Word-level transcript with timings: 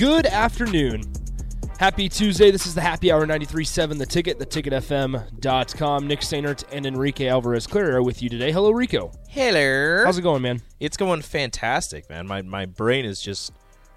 Good 0.00 0.24
afternoon. 0.24 1.02
Happy 1.78 2.08
Tuesday. 2.08 2.50
This 2.50 2.64
is 2.64 2.74
the 2.74 2.80
Happy 2.80 3.12
Hour 3.12 3.26
93.7 3.26 3.98
The 3.98 4.06
Ticket, 4.06 4.38
the 4.38 4.46
theticketfm.com. 4.46 6.06
Nick 6.06 6.20
Sainert 6.20 6.64
and 6.72 6.86
Enrique 6.86 7.28
Alvarez 7.28 7.66
Clary 7.66 7.92
are 7.92 8.02
with 8.02 8.22
you 8.22 8.30
today. 8.30 8.50
Hello, 8.50 8.70
Rico. 8.70 9.12
Hello. 9.28 10.04
How's 10.06 10.16
it 10.16 10.22
going, 10.22 10.40
man? 10.40 10.62
It's 10.80 10.96
going 10.96 11.20
fantastic, 11.20 12.08
man. 12.08 12.26
My 12.26 12.40
my 12.40 12.64
brain 12.64 13.04
is 13.04 13.20
just 13.20 13.52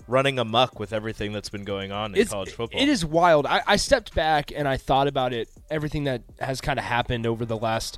running 0.10 0.40
amok 0.40 0.78
with 0.78 0.92
everything 0.92 1.32
that's 1.32 1.48
been 1.48 1.64
going 1.64 1.94
on 1.94 2.12
in 2.12 2.18
It's- 2.18 2.32
college 2.34 2.52
football. 2.52 2.82
It 2.82 2.90
is 2.90 3.06
wild. 3.06 3.46
I, 3.46 3.62
I 3.66 3.78
stepped 3.78 4.14
back 4.14 4.52
and 4.54 4.68
I 4.68 4.76
thought 4.76 5.08
about 5.08 5.32
it, 5.32 5.48
everything 5.70 6.04
that 6.04 6.24
has 6.42 6.60
kind 6.60 6.80
of 6.80 6.84
happened 6.84 7.26
over 7.26 7.46
the 7.46 7.56
last, 7.56 7.98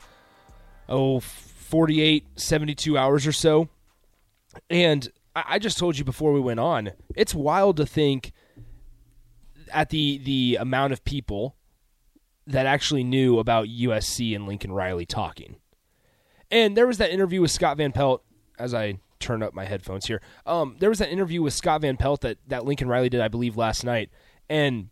oh, 0.87 1.21
48, 1.21 2.23
72 2.35 2.99
hours 2.99 3.25
or 3.25 3.31
so. 3.31 3.67
And 4.69 5.09
I, 5.35 5.59
just 5.59 5.77
told 5.77 5.97
you 5.97 6.05
before 6.05 6.31
we 6.31 6.39
went 6.39 6.59
on, 6.59 6.91
it's 7.15 7.35
wild 7.35 7.77
to 7.77 7.85
think 7.85 8.31
at 9.73 9.89
the, 9.89 10.19
the 10.19 10.57
amount 10.59 10.93
of 10.93 11.03
people 11.03 11.55
that 12.47 12.65
actually 12.65 13.03
knew 13.03 13.39
about 13.39 13.67
USC 13.67 14.35
and 14.35 14.47
Lincoln 14.47 14.71
Riley 14.71 15.05
talking. 15.05 15.57
And 16.51 16.77
there 16.77 16.87
was 16.87 16.99
that 16.99 17.11
interview 17.11 17.41
with 17.41 17.51
Scott 17.51 17.77
Van 17.77 17.91
Pelt 17.91 18.23
as 18.57 18.73
I 18.73 18.99
turn 19.19 19.41
up 19.41 19.53
my 19.53 19.65
headphones 19.65 20.05
here. 20.05 20.21
Um, 20.45 20.77
there 20.79 20.89
was 20.89 20.99
that 20.99 21.09
interview 21.09 21.41
with 21.41 21.53
Scott 21.53 21.81
Van 21.81 21.97
Pelt 21.97 22.21
that, 22.21 22.37
that 22.47 22.65
Lincoln 22.65 22.87
Riley 22.87 23.09
did, 23.09 23.21
I 23.21 23.27
believe, 23.27 23.57
last 23.57 23.83
night. 23.83 24.09
And 24.49 24.89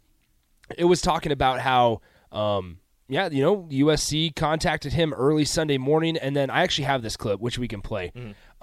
it 0.78 0.85
was 0.85 1.02
talking 1.02 1.31
about 1.31 1.59
how, 1.59 2.02
um, 2.31 2.80
yeah, 3.07 3.30
you 3.30 3.44
know, 3.44 3.67
USC 3.69 4.35
contacted 4.35 4.94
him 4.94 5.13
early 5.13 5.45
Sunday 5.45 5.78
morning. 5.78 6.17
And 6.17 6.35
then 6.35 6.50
I 6.50 6.63
actually 6.63 6.85
have 6.85 7.03
this 7.03 7.16
clip, 7.16 7.39
which 7.39 7.59
we 7.59 7.67
can 7.67 7.81
play. 7.81 8.11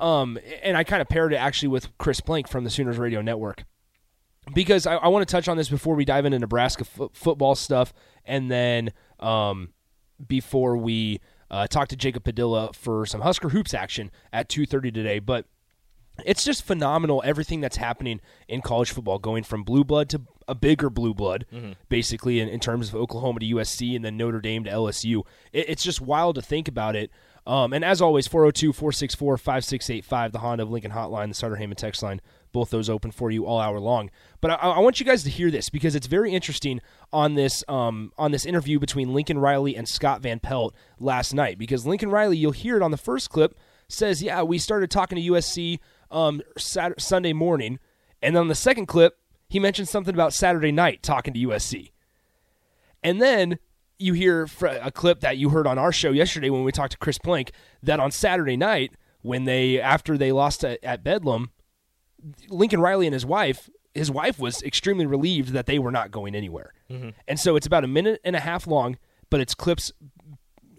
Um, 0.01 0.39
and 0.63 0.77
I 0.77 0.85
kind 0.85 1.03
of 1.03 1.09
paired 1.09 1.33
it 1.33 1.37
actually 1.37 1.69
with 1.69 1.97
Chris 1.99 2.21
Plank 2.21 2.49
from 2.49 2.65
the 2.65 2.71
Sooners 2.71 2.99
Radio 2.99 3.21
Network 3.21 3.65
because 4.55 4.87
I, 4.87 4.97
I 4.97 5.09
want 5.09 5.27
to 5.29 5.31
touch 5.31 5.49
on 5.49 5.57
this 5.57 5.69
before 5.69 5.95
we 5.95 6.05
dive 6.05 6.25
into 6.25 6.39
Nebraska 6.39 6.85
fo- 6.85 7.11
football 7.13 7.55
stuff, 7.55 7.93
and 8.25 8.51
then 8.51 8.91
um, 9.19 9.71
before 10.27 10.77
we 10.77 11.21
uh, 11.51 11.67
talk 11.67 11.89
to 11.89 11.97
Jacob 11.97 12.25
Padilla 12.25 12.73
for 12.73 13.05
some 13.07 13.21
Husker 13.21 13.51
hoops 13.51 13.75
action 13.75 14.11
at 14.33 14.49
two 14.49 14.67
thirty 14.67 14.91
today. 14.91 15.19
But 15.19 15.47
it's 16.25 16.45
just 16.45 16.65
phenomenal 16.65 17.23
everything 17.25 17.61
that's 17.61 17.77
happening 17.77 18.21
in 18.49 18.61
college 18.63 18.91
football, 18.91 19.19
going 19.19 19.43
from 19.43 19.63
blue 19.65 19.85
blood 19.85 20.09
to 20.11 20.23
a 20.49 20.55
bigger 20.55 20.91
blue 20.91 21.15
blood, 21.15 21.47
basically 21.89 22.41
in, 22.41 22.49
in 22.49 22.59
terms 22.61 22.89
of 22.89 22.97
Oklahoma 22.97 23.41
to 23.41 23.47
USC 23.47 23.95
and 23.95 24.05
then 24.05 24.17
Notre 24.17 24.41
Dame 24.41 24.65
to 24.65 24.71
LSU. 24.71 25.23
It, 25.53 25.69
it's 25.69 25.83
just 25.85 26.01
wild 26.01 26.35
to 26.35 26.43
think 26.43 26.67
about 26.69 26.97
it. 26.97 27.11
Um, 27.47 27.73
and 27.73 27.85
as 27.85 28.01
always, 28.01 28.27
402 28.27 28.73
464 28.73 29.39
5685, 29.39 30.33
the 30.33 30.39
Honda 30.41 30.63
of 30.63 30.71
Lincoln 30.71 30.93
hotline, 30.93 31.29
the 31.29 31.35
Sutter 31.35 31.57
Heyman 31.57 31.77
text 31.77 32.03
line, 32.03 32.21
both 32.53 32.71
those 32.71 32.91
open 32.91 33.11
for 33.11 33.31
you 33.31 33.47
all 33.47 33.59
hour 33.59 33.81
long. 33.81 34.11
But 34.41 34.53
I, 34.53 34.55
I 34.55 34.79
want 34.81 35.01
you 35.01 35.07
guys 35.07 35.23
to 35.25 35.31
hear 35.31 35.51
this 35.51 35.69
because 35.69 35.95
it's 35.95 36.07
very 36.07 36.33
interesting 36.33 36.81
on 37.13 37.35
this 37.35 37.65
um, 37.69 38.13
on 38.19 38.33
this 38.33 38.45
interview 38.45 38.79
between 38.79 39.15
Lincoln 39.15 39.39
Riley 39.39 39.77
and 39.77 39.89
Scott 39.89 40.21
Van 40.21 40.41
Pelt 40.41 40.75
last 40.99 41.33
night. 41.35 41.59
Because 41.59 41.87
Lincoln 41.87 42.11
Riley, 42.11 42.37
you'll 42.37 42.53
hear 42.53 42.77
it 42.77 42.83
on 42.83 42.91
the 42.91 42.97
first 42.97 43.31
clip, 43.31 43.57
says, 43.89 44.23
"Yeah, 44.23 44.43
we 44.43 44.59
started 44.59 44.91
talking 44.91 45.17
to 45.17 45.33
USC 45.33 45.79
um, 46.11 46.43
Saturday, 46.59 47.01
Sunday 47.01 47.33
morning," 47.33 47.79
and 48.21 48.37
then 48.37 48.43
on 48.43 48.49
the 48.49 48.55
second 48.55 48.87
clip, 48.87 49.19
he 49.49 49.59
mentioned 49.59 49.89
something 49.89 50.15
about 50.15 50.35
Saturday 50.35 50.73
night 50.73 51.03
talking 51.03 51.35
to 51.35 51.41
USC. 51.41 51.93
And 53.03 53.21
then 53.21 53.59
you 54.01 54.15
hear 54.15 54.49
a 54.63 54.91
clip 54.91 55.21
that 55.21 55.37
you 55.37 55.51
heard 55.51 55.67
on 55.67 55.79
our 55.79 55.93
show 55.93 56.11
yesterday 56.11 56.51
when 56.51 56.65
we 56.65 56.73
talked 56.73 56.93
to 56.93 56.99
Chris 56.99 57.19
Plank 57.19 57.53
that 57.83 58.01
on 58.01 58.11
Saturday 58.11 58.57
night, 58.57 58.93
when 59.23 59.45
they 59.45 59.81
after 59.81 60.17
they 60.17 60.33
lost 60.33 60.65
at, 60.65 60.83
at 60.83 61.05
Bedlam, 61.05 61.51
Lincoln 62.49 62.81
Riley 62.81 63.07
and 63.07 63.15
his 63.15 63.27
wife, 63.27 63.69
his 63.95 64.11
wife 64.11 64.39
was 64.39 64.63
extremely 64.63 65.07
relieved 65.07 65.51
that 65.51 65.67
they 65.67 65.79
were 65.79 65.91
not 65.91 66.11
going 66.11 66.35
anywhere. 66.35 66.73
And 67.29 67.39
so 67.39 67.57
it's 67.57 67.67
about 67.67 67.85
a 67.85 67.89
minute 67.89 68.21
and 68.25 68.35
a 68.35 68.41
half 68.41 68.67
long, 68.67 68.99
but 69.31 69.41
it's 69.41 69.55
clips 69.55 69.93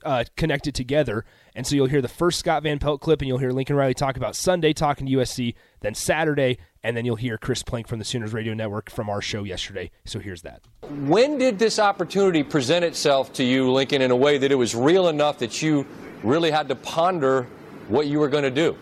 uh, 0.04 0.24
connected 0.36 0.74
together. 0.76 1.26
And 1.56 1.66
so 1.68 1.76
you'll 1.76 1.88
hear 1.88 2.02
the 2.02 2.08
first 2.08 2.40
Scott 2.40 2.64
Van 2.64 2.80
Pelt 2.80 3.02
clip, 3.02 3.22
and 3.22 3.28
you'll 3.28 3.38
hear 3.38 3.52
Lincoln 3.52 3.76
Riley 3.76 3.94
talk 3.94 4.18
about 4.18 4.36
Sunday 4.36 4.74
talking 4.74 5.06
to 5.08 5.14
USC, 5.14 5.54
then 5.82 5.94
Saturday, 5.94 6.58
and 6.84 6.98
then 6.98 7.06
you'll 7.06 7.16
hear 7.16 7.38
Chris 7.38 7.64
Plank 7.64 7.88
from 7.88 8.00
the 8.00 8.06
Sooners 8.06 8.34
Radio 8.34 8.54
Network 8.54 8.90
from 8.90 9.10
our 9.10 9.22
show 9.22 9.44
yesterday. 9.44 9.92
So 10.06 10.20
here's 10.20 10.42
that. 10.42 10.62
When 10.90 11.38
did 11.38 11.60
this 11.60 11.80
opportunity 11.80 12.44
present 12.44 12.84
itself 12.84 13.34
to 13.34 13.44
you, 13.44 13.72
Lincoln, 13.72 14.02
in 14.02 14.12
a 14.12 14.16
way 14.16 14.38
that 14.38 14.52
it 14.52 14.56
was 14.56 14.76
real 14.76 15.08
enough 15.08 15.40
that 15.40 15.62
you 15.62 15.86
really 16.24 16.52
had 16.52 16.68
to 16.70 16.76
ponder 16.76 17.48
what 17.88 18.08
you 18.08 18.20
were 18.20 18.30
going 18.30 18.44
to 18.44 18.52
do? 18.52 18.78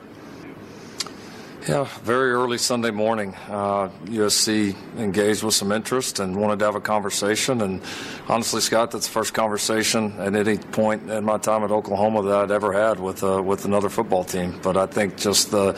Yeah, 1.68 1.84
very 2.04 2.32
early 2.32 2.58
Sunday 2.58 2.90
morning, 2.90 3.36
uh, 3.50 3.90
USC 4.06 4.76
engaged 4.98 5.44
with 5.44 5.54
some 5.54 5.74
interest 5.74 6.20
and 6.20 6.36
wanted 6.36 6.60
to 6.60 6.66
have 6.66 6.76
a 6.76 6.82
conversation. 6.82 7.62
And 7.62 7.82
honestly, 8.30 8.62
Scott, 8.62 8.92
that's 8.92 9.08
the 9.08 9.12
first 9.12 9.34
conversation 9.34 10.14
at 10.20 10.36
any 10.36 10.58
point 10.58 11.10
in 11.10 11.26
my 11.26 11.38
time 11.38 11.64
at 11.66 11.72
Oklahoma 11.72 12.24
that 12.24 12.36
I'd 12.36 12.52
ever 12.52 12.72
had 12.72 13.00
with 13.00 13.24
uh, 13.24 13.44
with 13.44 13.66
another 13.66 13.90
football 13.90 14.24
team. 14.24 14.58
But 14.64 14.78
I 14.78 14.86
think 14.86 15.18
just 15.18 15.52
the 15.52 15.74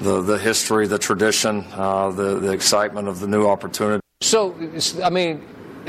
the, 0.00 0.22
the 0.22 0.38
history, 0.38 0.86
the 0.86 0.98
tradition, 0.98 1.64
uh, 1.74 2.10
the 2.10 2.38
the 2.38 2.52
excitement 2.52 3.08
of 3.08 3.20
the 3.20 3.26
new 3.26 3.46
opportunity. 3.46 4.00
So, 4.20 4.54
I 5.02 5.10
mean, 5.10 5.44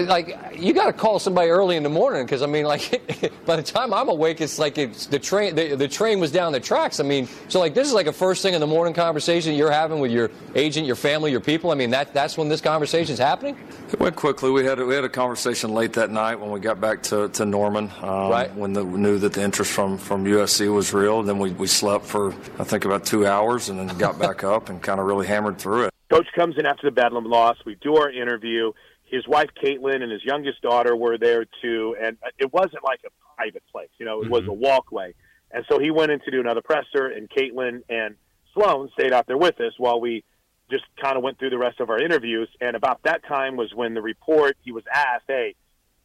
like 0.08 0.56
you 0.56 0.74
got 0.74 0.88
to 0.88 0.94
call 0.94 1.20
somebody 1.20 1.50
early 1.50 1.76
in 1.76 1.84
the 1.84 1.90
morning 1.90 2.26
because 2.26 2.42
I 2.42 2.46
mean, 2.46 2.66
like 2.66 3.02
by 3.46 3.56
the 3.56 3.64
time 3.64 3.94
I'm 3.94 4.10
awake, 4.10 4.42
it's 4.42 4.60
like 4.60 4.78
it's 4.78 5.08
the 5.08 5.20
train. 5.20 5.56
The, 5.56 5.76
the 5.76 5.88
train 5.88 6.20
was 6.20 6.32
down 6.32 6.54
the 6.54 6.60
tracks. 6.60 7.00
I 7.00 7.04
mean, 7.04 7.28
so 7.48 7.60
like 7.60 7.74
this 7.74 7.88
is 7.88 7.94
like 7.94 8.08
a 8.08 8.14
first 8.14 8.42
thing 8.42 8.54
in 8.54 8.62
the 8.62 8.68
morning 8.68 8.94
conversation 8.94 9.56
you're 9.56 9.72
having 9.72 10.00
with 10.00 10.12
your 10.12 10.32
agent, 10.56 10.88
your 10.88 10.96
family, 10.96 11.32
your 11.32 11.42
people. 11.42 11.72
I 11.72 11.76
mean, 11.76 11.90
that 11.92 12.14
that's 12.14 12.38
when 12.38 12.48
this 12.48 12.62
conversation 12.62 13.14
is 13.14 13.20
happening. 13.20 13.58
It 13.92 14.00
went 14.00 14.16
quickly. 14.16 14.52
We 14.52 14.66
had 14.66 14.80
a, 14.80 14.86
we 14.86 14.96
had 14.96 15.04
a 15.04 15.10
conversation 15.10 15.74
late 15.74 15.94
that 15.94 16.12
night 16.12 16.40
when 16.40 16.52
we 16.52 16.60
got 16.60 16.80
back 16.80 17.04
to, 17.04 17.28
to 17.30 17.46
Norman. 17.46 17.92
Um, 18.02 18.30
Right. 18.30 18.54
When 18.56 18.74
the, 18.74 18.86
we 18.86 19.00
knew 19.00 19.18
that 19.20 19.34
the 19.34 19.42
interest 19.42 19.72
from, 19.72 19.98
from 19.98 20.26
USC 20.26 20.74
was 20.74 20.94
real. 20.94 21.24
Then 21.24 21.40
we, 21.40 21.52
we 21.52 21.68
slept 21.68 22.06
for 22.06 22.34
I 22.60 22.64
think 22.64 22.86
about 22.86 23.06
two 23.06 23.26
hours 23.26 23.70
and 23.70 23.80
then 23.80 23.98
got 23.98 24.20
back 24.20 24.44
up 24.56 24.70
and 24.70 24.82
kind 24.82 25.00
of 25.00 25.06
really 25.08 25.28
hammered 25.28 25.58
through 25.58 25.86
it. 25.86 25.94
Coach 26.10 26.28
comes 26.36 26.58
in 26.58 26.66
after 26.66 26.88
the 26.88 26.92
Bedlam 26.92 27.26
loss. 27.26 27.58
We 27.66 27.76
do 27.76 27.96
our 27.98 28.10
interview. 28.10 28.72
His 29.10 29.28
wife 29.28 29.50
Caitlin 29.62 30.04
and 30.04 30.12
his 30.12 30.24
youngest 30.24 30.62
daughter 30.62 30.96
were 30.96 31.18
there 31.18 31.46
too, 31.62 31.96
and 32.02 32.18
it 32.38 32.54
wasn't 32.54 32.84
like 32.84 33.00
a 33.06 33.10
private 33.36 33.64
place. 33.72 33.90
You 33.98 34.06
know, 34.06 34.22
it 34.22 34.30
was 34.30 34.46
a 34.46 34.54
walkway. 34.54 35.14
And 35.52 35.66
so 35.70 35.80
he 35.80 35.90
went 35.90 36.12
in 36.12 36.20
to 36.22 36.32
do 36.32 36.40
another 36.40 36.62
presser, 36.62 37.08
and 37.08 37.30
Caitlin 37.30 37.82
and 37.90 38.16
Sloan 38.54 38.90
stayed 38.94 39.12
out 39.12 39.26
there 39.26 39.38
with 39.38 39.60
us 39.62 39.74
while 39.78 40.00
we 40.00 40.24
just 40.70 40.84
kind 41.02 41.18
of 41.18 41.24
went 41.24 41.40
through 41.40 41.50
the 41.50 41.58
rest 41.58 41.80
of 41.80 41.90
our 41.90 42.00
interviews. 42.00 42.48
And 42.62 42.76
about 42.76 43.02
that 43.04 43.26
time 43.26 43.56
was 43.56 43.74
when 43.74 43.96
the 43.96 44.02
report 44.02 44.58
he 44.62 44.72
was 44.72 44.84
asked, 44.94 45.26
"Hey," 45.28 45.56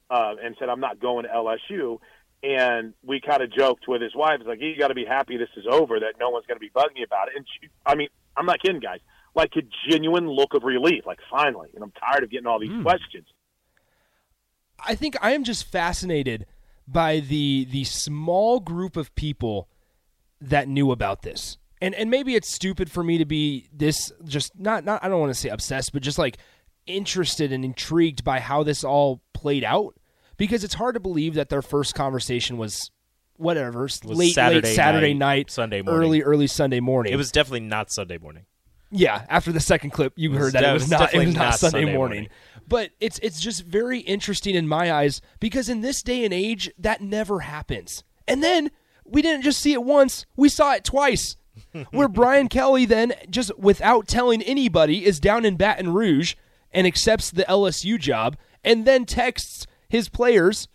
uh, 0.08 0.36
and 0.42 0.56
said, 0.58 0.70
"I'm 0.70 0.80
not 0.80 0.98
going 0.98 1.24
to 1.24 1.30
LSU." 1.30 2.00
And 2.42 2.94
we 3.02 3.20
kind 3.20 3.42
of 3.42 3.50
joked 3.50 3.86
with 3.88 4.00
his 4.00 4.14
wife, 4.14 4.36
"It's 4.40 4.48
like 4.48 4.60
you 4.60 4.76
got 4.76 4.88
to 4.88 4.94
be 4.94 5.04
happy 5.04 5.36
this 5.36 5.50
is 5.56 5.66
over, 5.70 6.00
that 6.00 6.14
no 6.18 6.30
one's 6.30 6.46
going 6.46 6.56
to 6.56 6.60
be 6.60 6.70
bugging 6.70 6.96
you 6.96 7.04
about 7.04 7.28
it." 7.28 7.34
And 7.36 7.46
she, 7.46 7.68
I 7.84 7.94
mean, 7.94 8.08
I'm 8.36 8.46
not 8.46 8.62
kidding, 8.62 8.80
guys. 8.80 9.00
Like 9.34 9.52
a 9.56 9.62
genuine 9.90 10.28
look 10.28 10.54
of 10.54 10.62
relief, 10.62 11.06
like 11.06 11.18
finally, 11.30 11.68
and 11.74 11.82
I'm 11.82 11.92
tired 11.92 12.22
of 12.22 12.30
getting 12.30 12.46
all 12.46 12.60
these 12.60 12.70
hmm. 12.70 12.82
questions. 12.82 13.26
I 14.84 14.94
think 14.94 15.16
I 15.20 15.32
am 15.32 15.44
just 15.44 15.66
fascinated 15.66 16.46
by 16.86 17.20
the 17.20 17.66
the 17.70 17.84
small 17.84 18.60
group 18.60 18.96
of 18.96 19.14
people 19.14 19.68
that 20.40 20.68
knew 20.68 20.90
about 20.90 21.22
this. 21.22 21.58
And 21.80 21.94
and 21.94 22.10
maybe 22.10 22.34
it's 22.34 22.48
stupid 22.48 22.90
for 22.90 23.02
me 23.02 23.18
to 23.18 23.24
be 23.24 23.68
this 23.72 24.12
just 24.24 24.58
not 24.58 24.84
not 24.84 25.02
I 25.02 25.08
don't 25.08 25.20
want 25.20 25.30
to 25.30 25.38
say 25.38 25.48
obsessed, 25.48 25.92
but 25.92 26.02
just 26.02 26.18
like 26.18 26.38
interested 26.86 27.52
and 27.52 27.64
intrigued 27.64 28.24
by 28.24 28.40
how 28.40 28.62
this 28.62 28.84
all 28.84 29.22
played 29.32 29.64
out 29.64 29.96
because 30.36 30.64
it's 30.64 30.74
hard 30.74 30.94
to 30.94 31.00
believe 31.00 31.34
that 31.34 31.48
their 31.48 31.62
first 31.62 31.94
conversation 31.94 32.56
was 32.58 32.90
whatever 33.36 33.88
late 34.04 34.34
Saturday 34.34 34.68
late 34.68 34.74
Saturday 34.76 35.14
night, 35.14 35.18
night, 35.18 35.50
Sunday 35.50 35.82
morning. 35.82 36.02
early 36.02 36.22
early 36.22 36.46
Sunday 36.46 36.80
morning. 36.80 37.12
It 37.12 37.16
was 37.16 37.32
definitely 37.32 37.60
not 37.60 37.90
Sunday 37.90 38.18
morning. 38.18 38.46
Yeah, 38.90 39.24
after 39.28 39.50
the 39.50 39.60
second 39.60 39.90
clip, 39.90 40.12
you 40.16 40.32
heard 40.32 40.52
that 40.52 40.64
it 40.64 40.72
was 40.72 40.90
not 40.90 41.14
it 41.14 41.18
was 41.18 41.34
not, 41.34 41.40
not 41.40 41.58
Sunday, 41.58 41.80
Sunday 41.80 41.96
morning. 41.96 42.16
morning. 42.16 42.28
But 42.66 42.90
it's 43.00 43.18
it's 43.20 43.40
just 43.40 43.64
very 43.64 44.00
interesting 44.00 44.54
in 44.54 44.68
my 44.68 44.92
eyes 44.92 45.20
because 45.40 45.68
in 45.68 45.80
this 45.80 46.02
day 46.02 46.24
and 46.24 46.32
age, 46.32 46.70
that 46.78 47.00
never 47.00 47.40
happens. 47.40 48.04
And 48.26 48.42
then 48.42 48.70
we 49.04 49.20
didn't 49.20 49.42
just 49.42 49.60
see 49.60 49.72
it 49.72 49.82
once; 49.82 50.26
we 50.36 50.48
saw 50.48 50.74
it 50.74 50.84
twice. 50.84 51.36
where 51.92 52.08
Brian 52.08 52.48
Kelly 52.48 52.84
then 52.84 53.12
just 53.30 53.56
without 53.56 54.08
telling 54.08 54.42
anybody 54.42 55.06
is 55.06 55.20
down 55.20 55.44
in 55.44 55.56
Baton 55.56 55.92
Rouge 55.92 56.34
and 56.72 56.84
accepts 56.84 57.30
the 57.30 57.44
LSU 57.44 57.98
job, 57.98 58.36
and 58.64 58.84
then 58.84 59.04
texts 59.04 59.66
his 59.88 60.08
players 60.08 60.66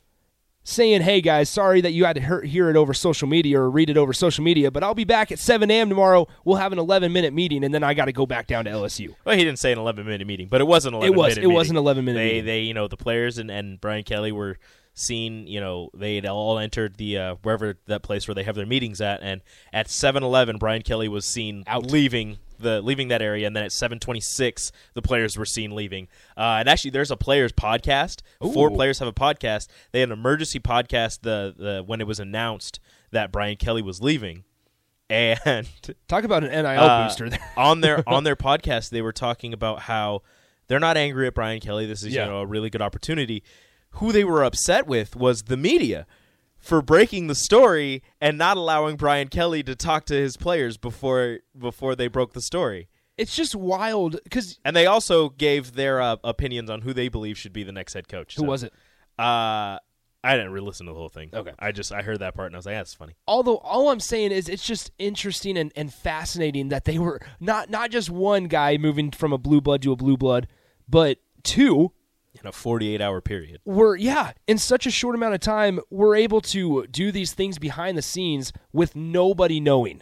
saying, 0.63 1.01
"Hey 1.01 1.21
guys, 1.21 1.49
sorry 1.49 1.81
that 1.81 1.91
you 1.91 2.05
had 2.05 2.15
to 2.17 2.41
hear, 2.45 2.69
it 2.69 2.75
over 2.75 2.93
social 2.93 3.27
media 3.27 3.59
or 3.59 3.69
read 3.69 3.89
it 3.89 3.97
over 3.97 4.13
social 4.13 4.43
media, 4.43 4.69
but 4.71 4.83
I'll 4.83 4.93
be 4.93 5.03
back 5.03 5.31
at 5.31 5.39
7 5.39 5.69
a.m. 5.71 5.89
tomorrow. 5.89 6.27
We'll 6.45 6.57
have 6.57 6.71
an 6.71 6.79
11 6.79 7.11
minute 7.13 7.33
meeting, 7.33 7.63
and 7.63 7.73
then 7.73 7.83
I 7.83 7.93
got 7.93 8.05
to 8.05 8.11
go 8.11 8.25
back 8.25 8.47
down 8.47 8.65
to 8.65 8.71
LSU." 8.71 9.15
Well, 9.25 9.35
he 9.37 9.43
didn't 9.43 9.59
say 9.59 9.71
an 9.71 9.79
11 9.79 10.05
minute 10.05 10.27
meeting, 10.27 10.47
but 10.47 10.61
it 10.61 10.65
was 10.67 10.85
an 10.85 10.93
11 10.93 11.13
It 11.13 11.17
was- 11.17 11.35
minute 11.35 11.43
it 11.43 11.53
was 11.53 11.67
meeting. 11.67 11.77
an 11.77 11.79
11 11.83 12.05
minute 12.05 12.19
they, 12.19 12.25
meeting. 12.25 12.45
They, 12.45 12.59
you 12.61 12.73
know, 12.73 12.87
the 12.87 12.97
players 12.97 13.37
and, 13.37 13.49
and 13.49 13.79
Brian 13.81 14.03
Kelly 14.03 14.31
were 14.31 14.57
seen, 14.93 15.47
you 15.47 15.61
know, 15.61 15.89
they 15.93 16.15
had 16.15 16.25
all 16.25 16.59
entered 16.59 16.97
the, 16.97 17.17
uh, 17.17 17.35
wherever 17.43 17.77
that 17.87 18.03
place 18.03 18.27
where 18.27 18.35
they 18.35 18.43
have 18.43 18.55
their 18.55 18.65
meetings 18.65 18.99
at. 18.99 19.21
And 19.23 19.41
at 19.71 19.89
7 19.89 20.23
Eleven, 20.23 20.57
Brian 20.57 20.81
Kelly 20.81 21.07
was 21.07 21.25
seen 21.25 21.63
Out. 21.67 21.89
leaving. 21.89 22.37
The 22.59 22.81
leaving 22.81 23.07
that 23.07 23.21
area, 23.21 23.47
and 23.47 23.55
then 23.55 23.63
at 23.63 23.71
seven 23.71 23.99
twenty 23.99 24.19
six, 24.19 24.71
the 24.93 25.01
players 25.01 25.37
were 25.37 25.45
seen 25.45 25.71
leaving. 25.75 26.07
Uh, 26.37 26.57
and 26.59 26.69
actually, 26.69 26.91
there's 26.91 27.11
a 27.11 27.17
players 27.17 27.51
podcast. 27.51 28.21
Four 28.41 28.69
players 28.69 28.99
have 28.99 29.07
a 29.07 29.13
podcast. 29.13 29.67
They 29.91 30.01
had 30.01 30.09
an 30.09 30.13
emergency 30.13 30.59
podcast 30.59 31.21
the, 31.21 31.53
the 31.57 31.83
when 31.85 32.01
it 32.01 32.07
was 32.07 32.19
announced 32.19 32.79
that 33.11 33.31
Brian 33.31 33.55
Kelly 33.57 33.81
was 33.81 34.01
leaving, 34.01 34.43
and 35.09 35.67
Talk 36.07 36.23
about 36.23 36.43
an 36.43 36.51
NIL 36.51 36.67
uh, 36.79 37.07
booster 37.07 37.29
there. 37.29 37.39
on 37.57 37.81
their 37.81 38.03
on 38.07 38.23
their 38.23 38.35
podcast, 38.35 38.89
they 38.89 39.01
were 39.01 39.13
talking 39.13 39.53
about 39.53 39.81
how 39.81 40.21
they're 40.67 40.79
not 40.79 40.97
angry 40.97 41.25
at 41.27 41.33
Brian 41.33 41.59
Kelly. 41.59 41.85
This 41.85 42.03
is 42.03 42.13
Yeah. 42.13 42.25
you 42.25 42.31
know 42.31 42.39
a 42.41 42.45
really 42.45 42.69
good 42.69 42.81
opportunity. 42.81 43.43
Who 43.93 44.11
they 44.11 44.23
were 44.23 44.43
upset 44.43 44.85
with 44.85 45.15
was 45.15 45.43
the 45.43 45.57
media 45.57 46.05
for 46.59 46.81
breaking 46.81 47.27
the 47.27 47.35
story 47.35 48.03
and 48.21 48.37
not 48.37 48.57
allowing 48.57 48.95
Brian 48.95 49.27
Kelly 49.27 49.63
to 49.63 49.75
talk 49.75 50.05
to 50.05 50.13
his 50.13 50.37
players 50.37 50.77
before 50.77 51.39
before 51.57 51.95
they 51.95 52.07
broke 52.07 52.33
the 52.33 52.41
story. 52.41 52.89
It's 53.17 53.35
just 53.35 53.55
wild 53.55 54.19
because 54.23 54.59
And 54.63 54.75
they 54.75 54.85
also 54.85 55.29
gave 55.29 55.73
their 55.73 56.01
uh, 56.01 56.17
opinions 56.23 56.69
on 56.69 56.81
who 56.81 56.93
they 56.93 57.09
believe 57.09 57.37
should 57.37 57.51
be 57.53 57.63
the 57.63 57.71
next 57.71 57.93
head 57.93 58.07
coach. 58.07 58.35
who 58.35 58.43
So, 58.43 58.47
was 58.47 58.63
it? 58.63 58.71
Uh, 59.17 59.77
I 60.21 60.35
didn't 60.35 60.51
really 60.51 60.65
listen 60.67 60.85
to 60.87 60.91
the 60.93 60.97
whole 60.99 61.09
thing. 61.09 61.29
Okay. 61.33 61.51
I 61.59 61.71
just 61.71 61.91
I 61.93 62.01
heard 62.01 62.19
that 62.19 62.33
part 62.35 62.47
and 62.47 62.55
I 62.55 62.59
was 62.59 62.65
like, 62.65 62.73
yeah, 62.73 62.79
that's 62.79 62.93
funny. 62.93 63.13
although 63.27 63.57
all 63.57 63.89
I'm 63.89 63.99
saying 64.01 64.31
is 64.31 64.49
it's 64.49 64.65
just 64.65 64.91
interesting 64.99 65.57
and, 65.57 65.71
and 65.75 65.93
fascinating 65.93 66.69
that 66.69 66.85
they 66.85 66.99
were 66.99 67.21
not 67.39 67.69
not 67.69 67.89
just 67.91 68.09
one 68.09 68.45
guy 68.45 68.77
moving 68.77 69.11
from 69.11 69.31
a 69.33 69.37
blue 69.37 69.61
blood 69.61 69.81
to 69.83 69.91
a 69.91 69.95
blue 69.95 70.17
blood, 70.17 70.47
but 70.87 71.19
two 71.43 71.91
In 72.41 72.47
a 72.47 72.51
48 72.51 73.01
hour 73.01 73.21
period. 73.21 73.61
We're, 73.65 73.95
yeah, 73.95 74.31
in 74.47 74.57
such 74.57 74.85
a 74.85 74.91
short 74.91 75.15
amount 75.15 75.33
of 75.33 75.41
time, 75.41 75.79
we're 75.89 76.15
able 76.15 76.41
to 76.41 76.87
do 76.87 77.11
these 77.11 77.33
things 77.33 77.59
behind 77.59 77.97
the 77.97 78.01
scenes 78.01 78.53
with 78.71 78.95
nobody 78.95 79.59
knowing. 79.59 80.01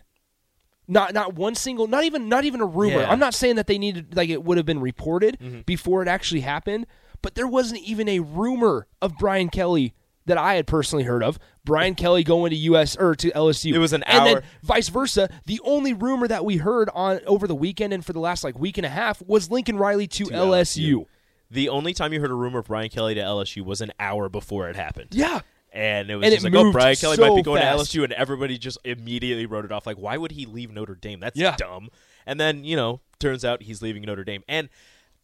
Not 0.89 1.13
not 1.13 1.35
one 1.35 1.53
single 1.53 1.87
not 1.87 2.05
even 2.05 2.29
not 2.29 2.45
even 2.45 2.61
a 2.61 2.65
rumor. 2.65 3.01
Yeah. 3.01 3.11
I'm 3.11 3.19
not 3.19 3.33
saying 3.33 3.57
that 3.57 3.67
they 3.67 3.77
needed 3.77 4.15
like 4.15 4.29
it 4.29 4.43
would 4.43 4.55
have 4.55 4.65
been 4.65 4.79
reported 4.79 5.37
mm-hmm. 5.37 5.61
before 5.61 6.01
it 6.01 6.07
actually 6.07 6.41
happened, 6.41 6.87
but 7.21 7.35
there 7.35 7.47
wasn't 7.47 7.81
even 7.81 8.07
a 8.07 8.21
rumor 8.21 8.87
of 9.01 9.17
Brian 9.17 9.49
Kelly 9.49 9.93
that 10.27 10.37
I 10.37 10.53
had 10.53 10.67
personally 10.67 11.03
heard 11.03 11.23
of. 11.23 11.39
Brian 11.65 11.95
Kelly 12.01 12.23
going 12.23 12.51
to 12.51 12.55
US 12.55 12.95
or 12.95 13.15
to 13.15 13.31
LSU. 13.31 13.73
It 13.73 13.79
was 13.79 13.93
an 13.93 14.03
hour. 14.05 14.27
and 14.27 14.37
then 14.37 14.43
vice 14.63 14.87
versa. 14.89 15.29
The 15.45 15.59
only 15.63 15.93
rumor 15.93 16.27
that 16.27 16.45
we 16.45 16.57
heard 16.57 16.89
on 16.93 17.19
over 17.25 17.47
the 17.47 17.55
weekend 17.55 17.91
and 17.93 18.05
for 18.05 18.13
the 18.13 18.19
last 18.19 18.43
like 18.43 18.57
week 18.57 18.77
and 18.77 18.85
a 18.85 18.89
half 18.89 19.21
was 19.23 19.51
Lincoln 19.51 19.77
Riley 19.77 20.07
to, 20.07 20.25
LSU. 20.25 21.05
The 21.49 21.69
only 21.69 21.93
time 21.93 22.11
you 22.13 22.19
heard 22.19 22.31
a 22.31 22.35
rumor 22.35 22.59
of 22.59 22.65
Brian 22.67 22.89
Kelly 22.89 23.15
to 23.15 23.21
LSU 23.21 23.63
was 23.63 23.81
an 23.81 23.91
hour 23.99 24.27
before 24.29 24.69
it 24.69 24.75
happened. 24.75 25.09
Yeah. 25.11 25.41
And 25.71 26.09
it 26.09 26.15
was 26.15 26.25
And 26.25 26.33
just 26.33 26.45
it 26.45 26.53
like, 26.53 26.65
oh, 26.65 26.71
Brian 26.71 26.95
Kelly 26.95 27.15
so 27.17 27.27
might 27.27 27.35
be 27.35 27.41
going 27.43 27.61
fast. 27.61 27.91
to 27.91 27.99
LSU, 27.99 28.03
and 28.03 28.13
everybody 28.13 28.57
just 28.57 28.77
immediately 28.83 29.45
wrote 29.45 29.63
it 29.65 29.71
off. 29.71 29.85
Like, 29.85 29.97
why 29.97 30.17
would 30.17 30.31
he 30.31 30.45
leave 30.45 30.71
Notre 30.71 30.95
Dame? 30.95 31.19
That's 31.19 31.37
Yeah. 31.37 31.55
dumb. 31.57 31.89
And 32.25 32.39
then, 32.39 32.63
you 32.63 32.75
know, 32.75 33.01
turns 33.19 33.45
out 33.45 33.63
he's 33.63 33.81
leaving 33.81 34.03
Notre 34.03 34.23
Dame. 34.23 34.43
And 34.47 34.69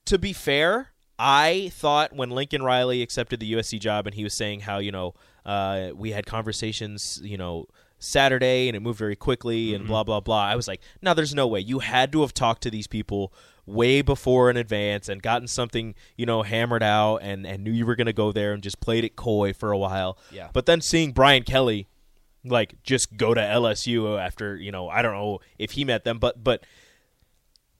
to 0.06 0.18
be 0.20 0.32
fair, 0.34 0.90
I 1.18 1.72
thought 1.74 2.14
when 2.14 2.30
Lincoln 2.30 2.62
Riley 2.64 3.02
accepted 3.02 3.40
the 3.40 3.52
USC 3.54 3.80
job 3.80 4.06
and 4.06 4.14
he 4.16 4.24
was 4.24 4.34
saying 4.34 4.62
how, 4.62 4.78
you 4.80 4.92
know, 4.92 5.14
uh, 5.46 5.90
we 5.96 6.12
had 6.12 6.26
conversations, 6.26 7.20
you 7.24 7.38
know, 7.38 7.66
Saturday 8.00 8.68
and 8.68 8.76
it 8.76 8.82
moved 8.82 9.00
very 9.00 9.16
quickly 9.16 9.68
Mm-hmm. 9.68 9.76
and 9.76 9.88
blah, 9.88 10.04
blah, 10.04 10.20
blah. 10.20 10.44
I 10.46 10.56
was 10.56 10.68
like, 10.68 10.82
no, 11.02 11.14
there's 11.14 11.34
no 11.34 11.48
way. 11.48 11.60
You 11.62 11.80
had 11.80 12.12
to 12.12 12.22
have 12.22 12.34
talked 12.34 12.64
to 12.64 12.70
these 12.72 12.88
people 12.88 13.34
way 13.66 14.02
before 14.02 14.50
in 14.50 14.58
advance 14.58 15.08
and 15.08 15.22
gotten 15.22 15.48
something, 15.48 15.96
you 16.18 16.26
know, 16.26 16.44
hammered 16.44 16.84
out 16.84 17.18
and, 17.18 17.48
and 17.48 17.64
knew 17.64 17.72
you 17.72 17.86
were 17.86 17.96
going 17.96 18.08
to 18.08 18.14
go 18.14 18.32
there 18.32 18.54
and 18.54 18.62
just 18.62 18.80
played 18.80 19.04
it 19.04 19.16
coy 19.16 19.54
for 19.54 19.72
a 19.72 19.78
while. 19.78 20.18
Yeah. 20.32 20.50
But 20.52 20.66
then 20.66 20.82
seeing 20.82 21.12
Brian 21.12 21.44
Kelly, 21.44 21.88
like, 22.44 22.76
just 22.84 23.16
go 23.16 23.34
to 23.34 23.42
LSU 23.42 24.20
after, 24.20 24.58
you 24.58 24.72
know, 24.72 24.90
I 24.90 25.02
don't 25.02 25.14
know 25.14 25.40
if 25.58 25.72
he 25.72 25.86
met 25.86 26.04
them, 26.04 26.20
but, 26.20 26.44
but, 26.44 26.66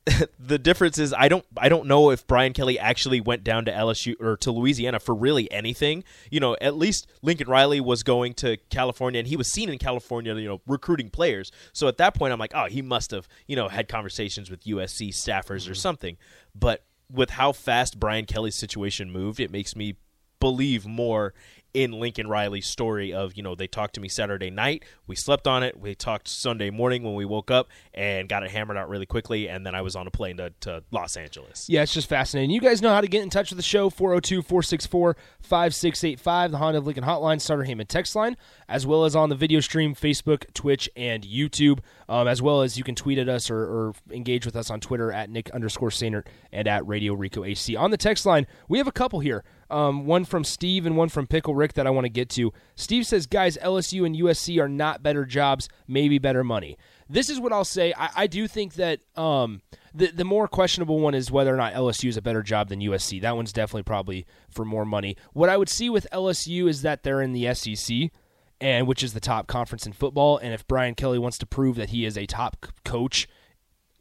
the 0.40 0.60
difference 0.60 0.98
is 0.98 1.14
I 1.14 1.30
don't 1.30 1.46
I 1.56 1.70
don't 1.70 1.88
know 1.88 2.10
if 2.10 2.28
Brian 2.28 2.52
Kelly 2.52 2.78
actually 2.78 3.22
went 3.22 3.44
down 3.44 3.66
to 3.66 3.72
LSU 3.72 4.16
or 4.20 4.36
to 4.38 4.52
Louisiana 4.52 5.00
for 5.00 5.16
really 5.16 5.50
anything. 5.52 6.04
You 6.30 6.42
know, 6.42 6.58
at 6.60 6.76
least 6.76 7.08
Lincoln 7.22 7.48
Riley 7.48 7.80
was 7.80 8.04
going 8.04 8.34
to 8.36 8.58
California 8.70 9.20
and 9.20 9.28
he 9.28 9.38
was 9.38 9.50
seen 9.50 9.70
in 9.70 9.78
California, 9.78 10.36
you 10.36 10.48
know, 10.48 10.62
recruiting 10.68 11.10
players. 11.10 11.52
So 11.72 11.88
at 11.88 11.98
that 11.98 12.16
point 12.16 12.34
I'm 12.34 12.40
like, 12.40 12.54
"Oh, 12.54 12.66
he 12.66 12.82
must 12.82 13.12
have, 13.12 13.30
you 13.48 13.56
know, 13.56 13.70
had 13.70 13.88
conversations 13.88 14.50
with 14.50 14.66
USC 14.66 15.10
staffers 15.10 15.68
or 15.68 15.72
mm-hmm. 15.72 15.74
something." 15.76 16.18
But 16.54 16.84
with 17.10 17.32
how 17.32 17.54
fast 17.54 18.00
Brian 18.00 18.26
Kelly's 18.26 18.56
situation 18.56 19.10
moved, 19.10 19.40
it 19.40 19.52
makes 19.52 19.74
me 19.74 19.96
believe 20.42 20.86
more 20.86 21.34
in 21.74 21.92
Lincoln 21.92 22.28
Riley's 22.28 22.68
story 22.68 23.14
of, 23.14 23.34
you 23.36 23.42
know, 23.44 23.56
they 23.56 23.68
talked 23.68 23.96
to 23.96 24.02
me 24.02 24.08
Saturday 24.08 24.52
night, 24.52 24.84
we 25.08 25.16
slept 25.16 25.48
on 25.48 25.64
it, 25.64 25.80
we 25.80 25.96
talked 25.96 26.28
Sunday 26.28 26.70
morning 26.70 27.04
when 27.04 27.16
we 27.16 27.26
woke 27.26 27.50
up 27.50 27.70
and 27.94 28.30
got 28.30 28.44
it 28.44 28.52
hammered 28.52 28.78
out 28.78 28.90
really 28.90 29.08
quickly, 29.08 29.50
and 29.50 29.66
then 29.66 29.74
I 29.74 29.82
was 29.82 29.96
on 29.96 30.06
a 30.06 30.12
plane 30.12 30.38
to, 30.38 30.52
to 30.62 30.84
Los 30.92 31.18
Angeles. 31.18 31.68
Yeah, 31.70 31.82
it's 31.82 31.94
just 31.94 32.08
fascinating. 32.08 32.52
You 32.52 32.62
guys 32.62 32.82
know 32.82 32.94
how 32.94 33.02
to 33.02 33.08
get 33.08 33.24
in 33.24 33.30
touch 33.30 33.50
with 33.50 33.58
the 33.58 33.64
show 33.64 33.90
402 33.90 34.44
464 34.44 35.18
5685, 35.42 36.52
the 36.52 36.58
Honda 36.58 36.78
of 36.78 36.86
Lincoln 36.86 37.04
Hotline, 37.04 37.42
Sutter 37.42 37.64
Heyman 37.64 37.88
text 37.88 38.16
line, 38.16 38.38
as 38.70 38.86
well 38.86 39.06
as 39.06 39.16
on 39.16 39.30
the 39.30 39.36
video 39.36 39.60
stream, 39.60 39.96
Facebook, 39.96 40.54
Twitch, 40.54 40.90
and 40.96 41.24
YouTube, 41.24 41.80
um, 42.08 42.28
as 42.28 42.42
well 42.42 42.62
as 42.62 42.78
you 42.78 42.84
can 42.84 42.96
tweet 42.96 43.18
at 43.18 43.28
us 43.28 43.50
or, 43.50 43.60
or 43.60 43.94
engage 44.12 44.46
with 44.46 44.56
us 44.56 44.70
on 44.70 44.80
Twitter 44.80 45.12
at 45.12 45.30
Nick 45.30 45.50
underscore 45.52 45.90
Sainert 45.90 46.28
and 46.52 46.68
at 46.68 46.86
Radio 46.88 47.14
Rico 47.14 47.44
AC. 47.44 47.76
On 47.76 47.90
the 47.90 47.98
text 47.98 48.26
line, 48.26 48.46
we 48.68 48.78
have 48.78 48.88
a 48.88 48.92
couple 48.92 49.20
here. 49.20 49.44
Um, 49.70 50.06
one 50.06 50.26
from 50.26 50.44
Steve 50.44 50.86
and 50.86 50.96
one 50.98 51.10
from 51.10 51.26
Pickle 51.28 51.56
Rick 51.56 51.74
that 51.74 51.88
I 51.88 51.90
want 51.90 52.06
to 52.06 52.10
get 52.10 52.30
to. 52.32 52.52
Steve 52.76 53.06
says, 53.08 53.26
guys, 53.26 53.58
LSU 53.58 54.06
and 54.06 54.16
USC 54.16 54.60
are 54.62 54.68
not 54.70 55.02
better 55.04 55.26
jobs, 55.26 55.70
maybe 55.88 56.20
better 56.20 56.44
money. 56.44 56.78
This 57.10 57.30
is 57.30 57.40
what 57.40 57.52
I'll 57.54 57.66
say. 57.66 57.94
I, 57.98 58.10
I 58.16 58.28
do 58.28 58.48
think 58.48 58.76
that 58.76 59.00
um, 59.16 59.62
the 59.94 60.08
the 60.08 60.24
more 60.26 60.48
questionable 60.48 61.00
one 61.00 61.14
is 61.14 61.32
whether 61.32 61.54
or 61.54 61.58
not 61.58 61.74
LSU 61.74 62.10
is 62.10 62.18
a 62.18 62.22
better 62.22 62.42
job 62.42 62.70
than 62.70 62.80
USC. 62.80 63.22
That 63.22 63.36
one's 63.36 63.54
definitely 63.54 63.84
probably 63.84 64.26
for 64.50 64.64
more 64.66 64.86
money. 64.86 65.18
What 65.34 65.50
I 65.50 65.58
would 65.58 65.70
see 65.70 65.90
with 65.90 66.08
LSU 66.12 66.68
is 66.70 66.82
that 66.82 67.04
they're 67.04 67.22
in 67.22 67.34
the 67.34 67.54
SEC, 67.54 68.10
and 68.62 68.88
which 68.88 69.04
is 69.04 69.14
the 69.14 69.20
top 69.20 69.48
conference 69.48 69.86
in 69.86 69.94
football. 69.94 70.38
And 70.38 70.54
if 70.54 70.66
Brian 70.68 70.96
Kelly 70.96 71.20
wants 71.20 71.38
to 71.40 71.46
prove 71.46 71.76
that 71.76 71.90
he 71.90 72.06
is 72.06 72.18
a 72.18 72.26
top 72.26 72.58
c- 72.66 72.72
coach, 72.86 73.28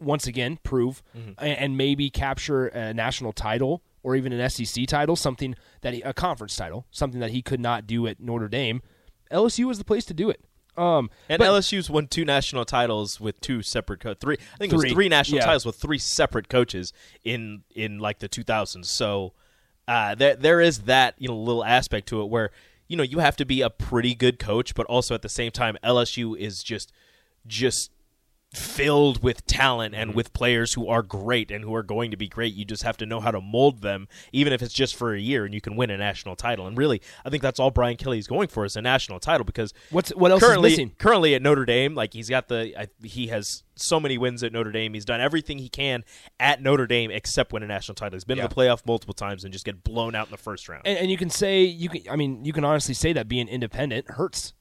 once 0.01 0.27
again 0.27 0.59
prove 0.63 1.03
a- 1.39 1.43
and, 1.43 1.77
maybe 1.77 2.09
capture 2.11 2.67
a 2.69 2.95
national 2.95 3.33
title 3.33 3.83
or 4.03 4.17
even 4.17 4.33
an 4.33 4.49
SEC 4.51 4.87
title, 4.87 5.17
something 5.17 5.55
that 5.83 5.95
he, 5.95 6.03
a 6.03 6.13
conference 6.13 6.57
title, 6.57 6.87
something 6.91 7.21
that 7.21 7.31
he 7.31 7.43
could 7.43 7.61
not 7.61 7.87
do 7.87 8.07
at 8.07 8.21
Notre 8.21 8.49
Dame. 8.49 8.83
LSU 9.31 9.71
is 9.71 9.79
the 9.79 9.85
place 9.85 10.05
to 10.07 10.15
do 10.15 10.29
it. 10.31 10.41
Um, 10.77 11.11
And 11.29 11.39
but- 11.39 11.47
LSU's 11.49 11.91
won 11.91 12.07
two 12.09 12.25
national 12.25 12.65
titles 12.65 13.21
with 13.21 13.41
two 13.41 13.63
separate 13.63 14.01
co- 14.01 14.15
three. 14.15 14.37
I 14.55 14.57
think 14.57 14.73
it 14.73 14.77
was 14.77 14.91
three 14.91 15.09
national 15.09 15.39
Yeah. 15.41 15.47
titles 15.47 15.67
with 15.67 15.77
three 15.77 15.99
separate 15.99 16.49
coaches 16.49 16.93
in 17.25 17.63
in 17.75 17.99
like 17.99 18.21
the 18.21 18.29
2000s. 18.29 18.89
So 18.89 19.35
uh, 19.87 20.15
there 20.15 20.35
there 20.37 20.61
is 20.61 20.81
that 20.83 21.15
you 21.19 21.29
know 21.29 21.37
little 21.37 21.65
aspect 21.65 22.09
to 22.09 22.23
it 22.23 22.27
where 22.31 22.51
you 22.89 22.97
know 22.97 23.03
you 23.03 23.19
have 23.19 23.37
to 23.37 23.45
be 23.45 23.61
a 23.61 23.69
pretty 23.69 24.15
good 24.15 24.39
coach, 24.39 24.75
but 24.75 24.87
also 24.87 25.15
at 25.15 25.21
the 25.23 25.29
same 25.29 25.51
time 25.53 25.77
LSU 25.85 26.35
is 26.39 26.63
just 26.63 26.91
just 27.47 27.91
filled 28.55 29.23
with 29.23 29.45
talent 29.47 29.95
Mm-hmm. 29.95 30.03
and 30.03 30.15
with 30.15 30.33
players 30.33 30.75
who 30.75 30.89
are 30.89 31.03
great 31.03 31.51
and 31.51 31.65
who 31.65 31.75
are 31.75 31.83
going 31.83 32.11
to 32.11 32.17
be 32.17 32.29
great. 32.29 32.55
You 32.55 32.65
just 32.65 32.83
have 32.83 32.97
to 32.99 33.07
know 33.07 33.21
how 33.21 33.31
to 33.31 33.41
mold 33.41 33.81
them, 33.83 34.07
even 34.33 34.53
if 34.53 34.63
it's 34.63 34.75
just 34.75 34.95
for 34.95 35.15
a 35.15 35.21
year, 35.21 35.45
and 35.45 35.53
you 35.55 35.61
can 35.61 35.77
win 35.77 35.91
a 35.91 35.97
national 35.97 36.37
title. 36.37 36.67
And 36.67 36.77
really, 36.77 37.01
I 37.25 37.31
think 37.31 37.43
that's 37.43 37.59
all 37.59 37.71
Brian 37.71 37.97
Kelly 37.97 38.19
is 38.19 38.27
going 38.27 38.49
for 38.49 38.65
is 38.65 38.77
a 38.77 38.83
national 38.83 39.19
title 39.21 39.45
because 39.45 39.73
What's- 39.91 40.15
what 40.15 40.31
else 40.31 40.43
is 40.43 40.49
currently, 40.49 40.71
missing? 40.71 40.93
Currently 40.99 41.35
at 41.35 41.43
Notre 41.43 41.65
Dame, 41.65 41.95
like 41.95 42.13
he's 42.13 42.29
got 42.29 42.49
the 42.49 42.79
I, 42.79 42.89
he 43.03 43.29
has 43.29 43.63
so 43.75 43.99
many 43.99 44.19
wins 44.19 44.43
at 44.43 44.53
Notre 44.53 44.71
Dame. 44.73 44.95
He's 44.95 45.05
done 45.05 45.21
everything 45.21 45.59
he 45.59 45.69
can 45.69 46.05
at 46.39 46.63
Notre 46.63 46.87
Dame 46.87 47.11
except 47.11 47.53
win 47.53 47.63
a 47.63 47.67
national 47.67 47.95
title. 47.97 48.17
He's 48.17 48.25
been 48.25 48.37
Yeah. 48.39 48.45
in 48.45 48.49
the 48.51 48.55
playoff 48.55 48.87
multiple 48.87 49.15
times 49.15 49.45
and 49.45 49.53
just 49.53 49.65
get 49.65 49.83
blown 49.83 50.15
out 50.15 50.27
in 50.27 50.31
the 50.31 50.37
first 50.37 50.69
round. 50.69 50.83
and, 50.87 50.99
and 50.99 51.11
you 51.11 51.17
can 51.17 51.31
say 51.31 51.63
you 51.65 51.89
can. 51.89 52.03
I 52.11 52.17
mean, 52.17 52.45
you 52.45 52.53
can 52.53 52.65
honestly 52.65 52.95
say 52.95 53.13
that 53.15 53.29
being 53.29 53.49
independent 53.49 54.11
hurts 54.13 54.53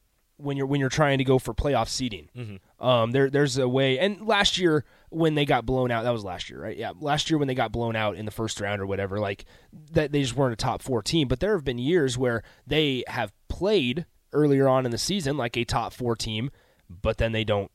when 0.42 0.58
you're 0.58 0.66
when 0.66 0.80
you're 0.80 0.90
trying 0.90 1.18
to 1.18 1.24
go 1.24 1.40
for 1.40 1.54
playoff 1.54 1.88
seeding. 1.88 2.30
Mm-hmm. 2.36 2.86
Um, 2.86 3.12
there 3.12 3.30
there's 3.30 3.58
a 3.58 3.68
way. 3.68 4.00
And 4.00 4.26
last 4.26 4.58
year 4.58 4.86
when 5.10 5.36
they 5.36 5.46
got 5.46 5.66
blown 5.66 5.92
out, 5.92 6.04
that 6.04 6.12
was 6.12 6.24
last 6.24 6.50
year, 6.50 6.62
right? 6.62 6.78
Yeah, 6.78 6.92
last 7.00 7.30
year 7.30 7.38
when 7.38 7.48
they 7.48 7.56
got 7.56 7.72
blown 7.72 7.96
out 7.96 8.16
in 8.16 8.26
the 8.26 8.32
first 8.32 8.60
round 8.60 8.82
or 8.82 8.86
whatever, 8.86 9.20
like 9.20 9.46
that 9.92 10.12
they 10.12 10.22
just 10.22 10.36
weren't 10.36 10.54
a 10.54 10.58
top 10.58 10.82
four 10.82 11.02
team. 11.02 11.28
But 11.28 11.40
there 11.40 11.54
have 11.54 11.64
been 11.64 11.78
years 11.78 12.18
where 12.18 12.44
they 12.66 13.04
have 13.08 13.34
played 13.48 14.06
earlier 14.34 14.68
on 14.68 14.86
in 14.86 14.92
the 14.92 14.98
season 14.98 15.38
like 15.38 15.58
a 15.58 15.64
top 15.64 15.94
four 15.94 16.16
team, 16.16 16.52
but 16.90 17.18
then 17.18 17.32
they 17.32 17.44
don't. 17.44 17.72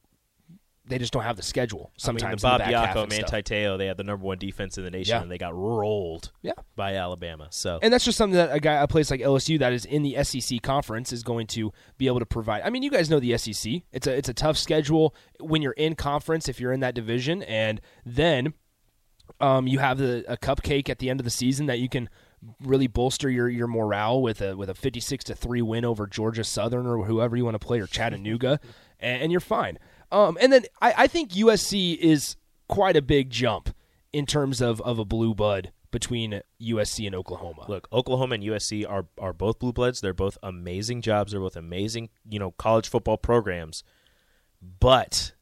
They 0.88 0.98
just 0.98 1.12
don't 1.12 1.24
have 1.24 1.36
the 1.36 1.42
schedule 1.42 1.90
sometimes. 1.96 2.22
I 2.22 2.28
mean, 2.28 2.36
the 2.36 2.42
Bob 2.42 2.60
half 2.60 2.94
Diaco. 2.94 3.10
Manti 3.10 3.42
Te'o, 3.42 3.76
they 3.76 3.86
had 3.86 3.96
the 3.96 4.04
number 4.04 4.24
one 4.24 4.38
defense 4.38 4.78
in 4.78 4.84
the 4.84 4.90
nation, 4.90 5.16
Yeah. 5.16 5.22
and 5.22 5.30
they 5.30 5.36
got 5.38 5.52
rolled 5.54 6.30
Yeah. 6.42 6.52
by 6.76 6.94
Alabama. 6.94 7.48
So 7.50 7.80
And 7.82 7.92
that's 7.92 8.04
just 8.04 8.16
something 8.16 8.36
that 8.36 8.54
a 8.54 8.60
guy, 8.60 8.74
a 8.74 8.86
place 8.86 9.10
like 9.10 9.20
LSU 9.20 9.58
that 9.58 9.72
is 9.72 9.84
in 9.84 10.02
the 10.04 10.14
SEC 10.22 10.60
conference 10.62 11.12
is 11.12 11.24
going 11.24 11.48
to 11.48 11.72
be 11.98 12.06
able 12.06 12.20
to 12.20 12.26
provide. 12.26 12.62
I 12.62 12.70
mean, 12.70 12.84
you 12.84 12.90
guys 12.90 13.10
know 13.10 13.18
the 13.18 13.36
SEC. 13.36 13.82
It's 13.92 14.06
a 14.06 14.16
it's 14.16 14.28
a 14.28 14.34
tough 14.34 14.56
schedule 14.56 15.14
when 15.40 15.60
you're 15.60 15.72
in 15.72 15.96
conference 15.96 16.48
if 16.48 16.60
you're 16.60 16.72
in 16.72 16.80
that 16.80 16.94
division, 16.94 17.42
and 17.42 17.80
then 18.04 18.54
um, 19.40 19.66
you 19.66 19.80
have 19.80 19.98
the, 19.98 20.24
a 20.28 20.36
cupcake 20.36 20.88
at 20.88 20.98
the 21.00 21.10
end 21.10 21.20
of 21.20 21.24
the 21.24 21.30
season 21.30 21.66
that 21.66 21.78
you 21.80 21.88
can 21.88 22.08
really 22.62 22.86
bolster 22.86 23.28
your, 23.28 23.48
your 23.48 23.66
morale 23.66 24.22
with 24.22 24.40
a 24.40 24.56
with 24.56 24.70
a 24.70 24.74
56 24.74 25.24
to 25.24 25.34
three 25.34 25.62
win 25.62 25.84
over 25.84 26.06
Georgia 26.06 26.44
Southern 26.44 26.86
or 26.86 27.04
whoever 27.06 27.36
you 27.36 27.44
want 27.44 27.60
to 27.60 27.66
play 27.66 27.80
or 27.80 27.86
Chattanooga, 27.88 28.60
and, 29.00 29.22
and 29.24 29.32
you're 29.32 29.40
fine. 29.40 29.78
Um, 30.10 30.38
and 30.40 30.52
then 30.52 30.64
I, 30.80 30.94
I 30.98 31.06
think 31.06 31.32
USC 31.32 31.96
is 31.98 32.36
quite 32.68 32.96
a 32.96 33.02
big 33.02 33.30
jump 33.30 33.74
in 34.12 34.26
terms 34.26 34.60
of, 34.60 34.80
of 34.82 34.98
a 34.98 35.04
blue 35.04 35.34
bud 35.34 35.72
between 35.90 36.42
USC 36.60 37.06
and 37.06 37.14
Oklahoma. 37.14 37.64
Look, 37.68 37.88
Oklahoma 37.92 38.34
and 38.34 38.44
USC 38.44 38.88
are 38.88 39.06
are 39.18 39.32
both 39.32 39.58
blue 39.58 39.72
bloods. 39.72 40.00
They're 40.00 40.12
both 40.12 40.36
amazing 40.42 41.02
jobs. 41.02 41.32
They're 41.32 41.40
both 41.40 41.56
amazing, 41.56 42.10
you 42.28 42.38
know, 42.38 42.50
college 42.52 42.88
football 42.88 43.16
programs. 43.16 43.82
But 44.80 45.32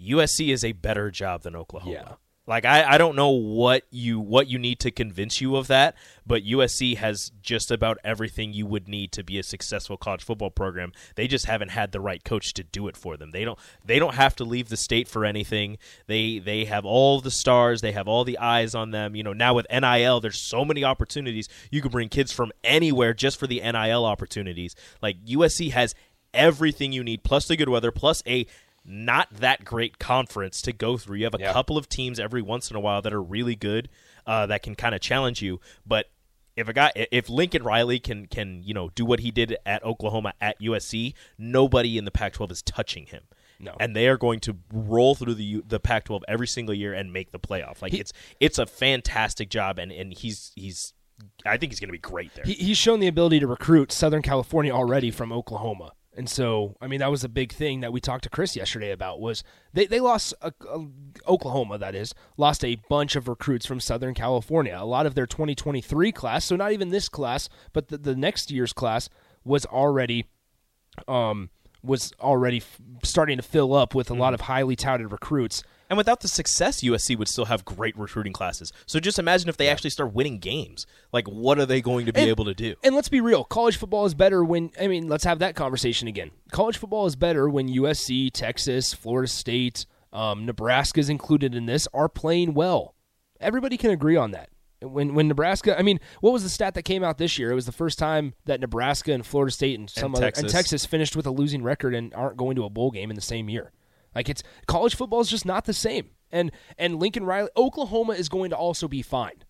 USC 0.00 0.52
is 0.52 0.64
a 0.64 0.72
better 0.72 1.10
job 1.10 1.42
than 1.42 1.56
Oklahoma. 1.56 1.92
Yeah. 1.92 2.14
Like 2.50 2.64
I, 2.64 2.94
I 2.94 2.98
don't 2.98 3.14
know 3.14 3.28
what 3.28 3.84
you 3.92 4.18
what 4.18 4.48
you 4.48 4.58
need 4.58 4.80
to 4.80 4.90
convince 4.90 5.40
you 5.40 5.54
of 5.54 5.68
that, 5.68 5.94
but 6.26 6.42
USC 6.42 6.96
has 6.96 7.30
just 7.40 7.70
about 7.70 7.98
everything 8.02 8.52
you 8.52 8.66
would 8.66 8.88
need 8.88 9.12
to 9.12 9.22
be 9.22 9.38
a 9.38 9.44
successful 9.44 9.96
college 9.96 10.24
football 10.24 10.50
program. 10.50 10.90
They 11.14 11.28
just 11.28 11.46
haven't 11.46 11.68
had 11.68 11.92
the 11.92 12.00
right 12.00 12.24
coach 12.24 12.52
to 12.54 12.64
do 12.64 12.88
it 12.88 12.96
for 12.96 13.16
them. 13.16 13.30
They 13.30 13.44
don't 13.44 13.56
they 13.84 14.00
don't 14.00 14.16
have 14.16 14.34
to 14.34 14.44
leave 14.44 14.68
the 14.68 14.76
state 14.76 15.06
for 15.06 15.24
anything. 15.24 15.78
They 16.08 16.40
they 16.40 16.64
have 16.64 16.84
all 16.84 17.20
the 17.20 17.30
stars, 17.30 17.82
they 17.82 17.92
have 17.92 18.08
all 18.08 18.24
the 18.24 18.38
eyes 18.38 18.74
on 18.74 18.90
them. 18.90 19.14
You 19.14 19.22
know, 19.22 19.32
now 19.32 19.54
with 19.54 19.68
NIL, 19.70 20.18
there's 20.18 20.40
so 20.40 20.64
many 20.64 20.82
opportunities. 20.82 21.48
You 21.70 21.80
can 21.80 21.92
bring 21.92 22.08
kids 22.08 22.32
from 22.32 22.50
anywhere 22.64 23.14
just 23.14 23.38
for 23.38 23.46
the 23.46 23.60
NIL 23.60 24.04
opportunities. 24.04 24.74
Like 25.00 25.24
USC 25.24 25.70
has 25.70 25.94
everything 26.34 26.90
you 26.90 27.04
need 27.04 27.22
plus 27.22 27.46
the 27.46 27.56
good 27.56 27.68
weather 27.68 27.92
plus 27.92 28.24
a 28.26 28.48
not 28.90 29.28
that 29.30 29.64
great 29.64 29.98
conference 29.98 30.60
to 30.62 30.72
go 30.72 30.96
through. 30.96 31.18
You 31.18 31.24
have 31.24 31.34
a 31.34 31.38
Yeah. 31.40 31.52
couple 31.52 31.78
of 31.78 31.88
teams 31.88 32.18
every 32.18 32.42
once 32.42 32.70
in 32.70 32.76
a 32.76 32.80
while 32.80 33.00
that 33.02 33.12
are 33.12 33.22
really 33.22 33.54
good 33.56 33.88
uh, 34.26 34.46
that 34.46 34.62
can 34.62 34.74
kind 34.74 34.94
of 34.94 35.00
challenge 35.00 35.40
you. 35.42 35.60
But 35.86 36.10
if 36.56 36.68
a 36.68 36.72
guy, 36.72 36.92
if 37.10 37.28
Lincoln 37.28 37.62
Riley 37.62 37.98
can 38.00 38.26
can 38.26 38.62
you 38.64 38.74
know 38.74 38.90
do 38.94 39.04
what 39.04 39.20
he 39.20 39.30
did 39.30 39.56
at 39.64 39.84
Oklahoma 39.84 40.34
at 40.40 40.58
USC, 40.60 41.14
nobody 41.38 41.96
in 41.96 42.04
the 42.04 42.10
Pac-12 42.10 42.50
is 42.50 42.62
touching 42.62 43.06
him. 43.06 43.22
No. 43.62 43.76
and 43.78 43.94
they 43.94 44.08
are 44.08 44.16
going 44.16 44.40
to 44.40 44.56
roll 44.72 45.14
through 45.14 45.34
the 45.34 45.62
the 45.66 45.78
Pac-12 45.78 46.22
every 46.26 46.46
single 46.46 46.74
year 46.74 46.94
and 46.94 47.12
make 47.12 47.30
the 47.30 47.38
playoff. 47.38 47.82
Like 47.82 47.92
it's 47.94 48.12
it's 48.40 48.58
a 48.58 48.64
fantastic 48.66 49.50
job, 49.50 49.78
and 49.78 49.92
and 49.92 50.12
he's 50.14 50.50
he's 50.56 50.94
I 51.44 51.58
think 51.58 51.70
he's 51.72 51.78
going 51.80 51.88
to 51.90 51.92
be 51.92 51.98
great 51.98 52.34
there. 52.34 52.44
he, 52.46 52.54
he's 52.54 52.78
shown 52.78 53.00
the 53.00 53.06
ability 53.06 53.38
to 53.40 53.46
recruit 53.46 53.92
Southern 53.92 54.22
California 54.22 54.72
already 54.72 55.10
from 55.10 55.30
Oklahoma. 55.32 55.92
And 56.20 56.28
so, 56.28 56.76
I 56.82 56.86
mean, 56.86 57.00
that 57.00 57.10
was 57.10 57.24
a 57.24 57.30
big 57.30 57.50
thing 57.50 57.80
that 57.80 57.94
we 57.94 58.00
talked 58.02 58.24
to 58.24 58.28
Chris 58.28 58.54
yesterday 58.54 58.90
about 58.90 59.20
was 59.20 59.42
they, 59.72 59.86
they 59.86 60.00
lost 60.00 60.34
a, 60.42 60.52
a- 60.68 60.86
Oklahoma, 61.26 61.78
that 61.78 61.94
is, 61.94 62.14
lost 62.36 62.62
a 62.62 62.76
bunch 62.90 63.16
of 63.16 63.26
recruits 63.26 63.64
from 63.64 63.80
Southern 63.80 64.12
California. 64.12 64.76
A 64.78 64.84
lot 64.84 65.06
of 65.06 65.14
their 65.14 65.26
2023 65.26 66.12
class, 66.12 66.44
so 66.44 66.56
not 66.56 66.72
even 66.72 66.90
this 66.90 67.08
class, 67.08 67.48
but 67.72 67.88
the, 67.88 67.96
the 67.96 68.14
next 68.14 68.50
year's 68.50 68.74
class 68.74 69.08
was 69.44 69.64
already 69.64 70.26
um 71.08 71.48
was 71.82 72.12
already 72.20 72.58
f- 72.58 72.80
starting 73.02 73.36
to 73.36 73.42
fill 73.42 73.74
up 73.74 73.94
with 73.94 74.10
a 74.10 74.14
lot 74.14 74.34
of 74.34 74.42
highly 74.42 74.76
touted 74.76 75.10
recruits. 75.12 75.62
And 75.88 75.96
without 75.96 76.20
the 76.20 76.28
success, 76.28 76.82
USC 76.82 77.18
would 77.18 77.26
still 77.26 77.46
have 77.46 77.64
great 77.64 77.98
recruiting 77.98 78.32
classes. 78.32 78.72
So 78.86 79.00
just 79.00 79.18
imagine 79.18 79.48
if 79.48 79.56
they 79.56 79.68
actually 79.68 79.90
start 79.90 80.12
winning 80.14 80.38
games. 80.38 80.86
Like, 81.12 81.26
what 81.26 81.58
are 81.58 81.66
they 81.66 81.80
going 81.80 82.06
to 82.06 82.12
be 82.12 82.20
And- 82.20 82.28
able 82.30 82.44
to 82.44 82.54
do? 82.54 82.76
And 82.84 82.94
let's 82.94 83.08
be 83.08 83.20
real, 83.20 83.42
college 83.42 83.76
football 83.76 84.04
is 84.06 84.14
better 84.14 84.44
when 84.44 84.70
I 84.80 84.86
mean, 84.86 85.08
let's 85.08 85.24
have 85.24 85.40
that 85.40 85.56
conversation 85.56 86.06
again. 86.06 86.30
College 86.52 86.76
football 86.76 87.06
is 87.06 87.16
better 87.16 87.48
when 87.48 87.68
USC, 87.68 88.30
Texas, 88.32 88.94
Florida 88.94 89.26
State, 89.28 89.84
um, 90.12 90.46
Nebraska 90.46 91.00
is 91.00 91.08
included 91.08 91.54
in 91.56 91.66
this 91.66 91.88
are 91.92 92.08
playing 92.08 92.54
well. 92.54 92.94
Everybody 93.40 93.76
can 93.76 93.90
agree 93.90 94.16
on 94.16 94.30
that. 94.32 94.50
When 94.82 95.14
when 95.14 95.28
Nebraska, 95.28 95.78
I 95.78 95.82
mean, 95.82 96.00
what 96.20 96.32
was 96.32 96.42
the 96.42 96.48
stat 96.48 96.74
that 96.74 96.84
came 96.84 97.04
out 97.04 97.18
this 97.18 97.38
year? 97.38 97.50
It 97.50 97.54
was 97.54 97.66
the 97.66 97.72
first 97.72 97.98
time 97.98 98.34
that 98.46 98.60
Nebraska 98.60 99.12
and 99.12 99.24
Florida 99.24 99.52
State 99.52 99.78
and 99.78 99.90
some 99.90 100.14
other 100.14 100.26
and 100.26 100.34
Texas. 100.34 100.52
Texas 100.52 100.86
finished 100.86 101.16
with 101.16 101.26
a 101.26 101.30
losing 101.30 101.62
record 101.62 101.94
and 101.94 102.14
aren't 102.14 102.36
going 102.36 102.56
to 102.56 102.64
a 102.64 102.70
bowl 102.70 102.90
game 102.90 103.10
in 103.10 103.16
the 103.16 103.22
same 103.22 103.48
year. 103.48 103.72
Like 104.14 104.28
it's 104.28 104.42
college 104.66 104.94
football 104.94 105.20
is 105.20 105.28
just 105.28 105.46
not 105.46 105.64
the 105.66 105.74
same. 105.74 106.10
And 106.32 106.50
and 106.78 106.98
Lincoln 106.98 107.24
Riley, 107.24 107.50
Oklahoma 107.56 108.14
is 108.14 108.28
going 108.28 108.50
to 108.50 108.56
also 108.56 108.88
be 108.88 109.02
fine. 109.02 109.44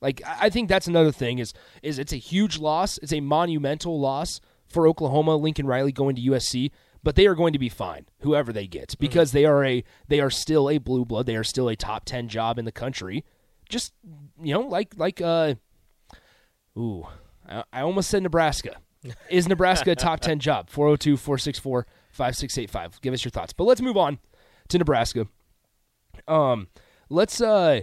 Like 0.00 0.22
I 0.26 0.46
I 0.46 0.50
think 0.50 0.68
that's 0.68 0.86
another 0.86 1.12
thing 1.12 1.38
is 1.38 1.54
is 1.82 1.98
it's 1.98 2.12
a 2.12 2.16
huge 2.16 2.58
loss. 2.58 2.98
It's 2.98 3.12
a 3.12 3.20
monumental 3.20 3.98
loss 3.98 4.40
for 4.68 4.86
Oklahoma. 4.86 5.36
Lincoln 5.36 5.66
Riley 5.66 5.92
going 5.92 6.16
to 6.16 6.22
USC, 6.22 6.70
but 7.02 7.16
they 7.16 7.26
are 7.26 7.34
going 7.34 7.52
to 7.52 7.58
be 7.58 7.68
fine, 7.68 8.06
whoever 8.20 8.52
they 8.52 8.66
get, 8.66 8.88
mm-hmm. 8.88 9.00
because 9.00 9.32
they 9.32 9.44
are 9.44 9.64
a 9.64 9.84
they 10.08 10.20
are 10.20 10.30
still 10.30 10.68
a 10.68 10.78
blue 10.78 11.04
blood. 11.04 11.26
They 11.26 11.36
are 11.36 11.44
still 11.44 11.68
a 11.68 11.76
top 11.76 12.04
ten 12.04 12.28
job 12.28 12.58
in 12.58 12.64
the 12.64 12.72
country. 12.72 13.24
Just 13.68 13.92
you 14.42 14.54
know, 14.54 14.60
like 14.60 14.94
like 14.96 15.20
uh, 15.20 15.54
ooh, 16.76 17.06
I, 17.48 17.64
I 17.72 17.80
almost 17.82 18.10
said 18.10 18.22
Nebraska. 18.22 18.76
Is 19.30 19.46
Nebraska 19.48 19.90
a 19.90 19.96
top 19.96 20.20
10 20.20 20.38
job? 20.38 20.70
402 20.70 21.16
464 21.18 21.86
5685. 22.10 23.00
Give 23.02 23.12
us 23.12 23.24
your 23.24 23.30
thoughts. 23.30 23.52
But 23.52 23.64
let's 23.64 23.82
move 23.82 23.96
on 23.98 24.18
to 24.68 24.78
Nebraska. 24.78 25.26
Um, 26.26 26.68
let's, 27.10 27.40
uh, 27.40 27.80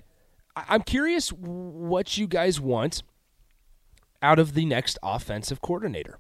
I- 0.55 0.65
I'm 0.69 0.81
curious 0.81 1.29
what 1.29 2.17
you 2.17 2.25
guys 2.27 2.59
want 2.59 3.03
out 4.23 4.39
of 4.39 4.53
the 4.55 4.65
next 4.65 4.97
offensive 5.03 5.61
coordinator. 5.61 6.17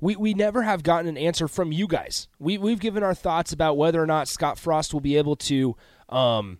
We, 0.00 0.14
we 0.14 0.32
never 0.34 0.62
have 0.62 0.82
gotten 0.84 1.08
an 1.08 1.16
answer 1.16 1.48
from 1.48 1.72
you 1.72 1.88
guys. 1.88 2.28
We, 2.38 2.58
we've 2.58 2.78
given 2.78 3.02
our 3.02 3.14
thoughts 3.14 3.52
about 3.52 3.76
whether 3.76 4.00
or 4.00 4.06
not 4.06 4.28
Scott 4.28 4.58
Frost 4.58 4.92
will 4.92 5.00
be 5.00 5.16
able 5.16 5.34
to 5.36 5.74
um, 6.08 6.58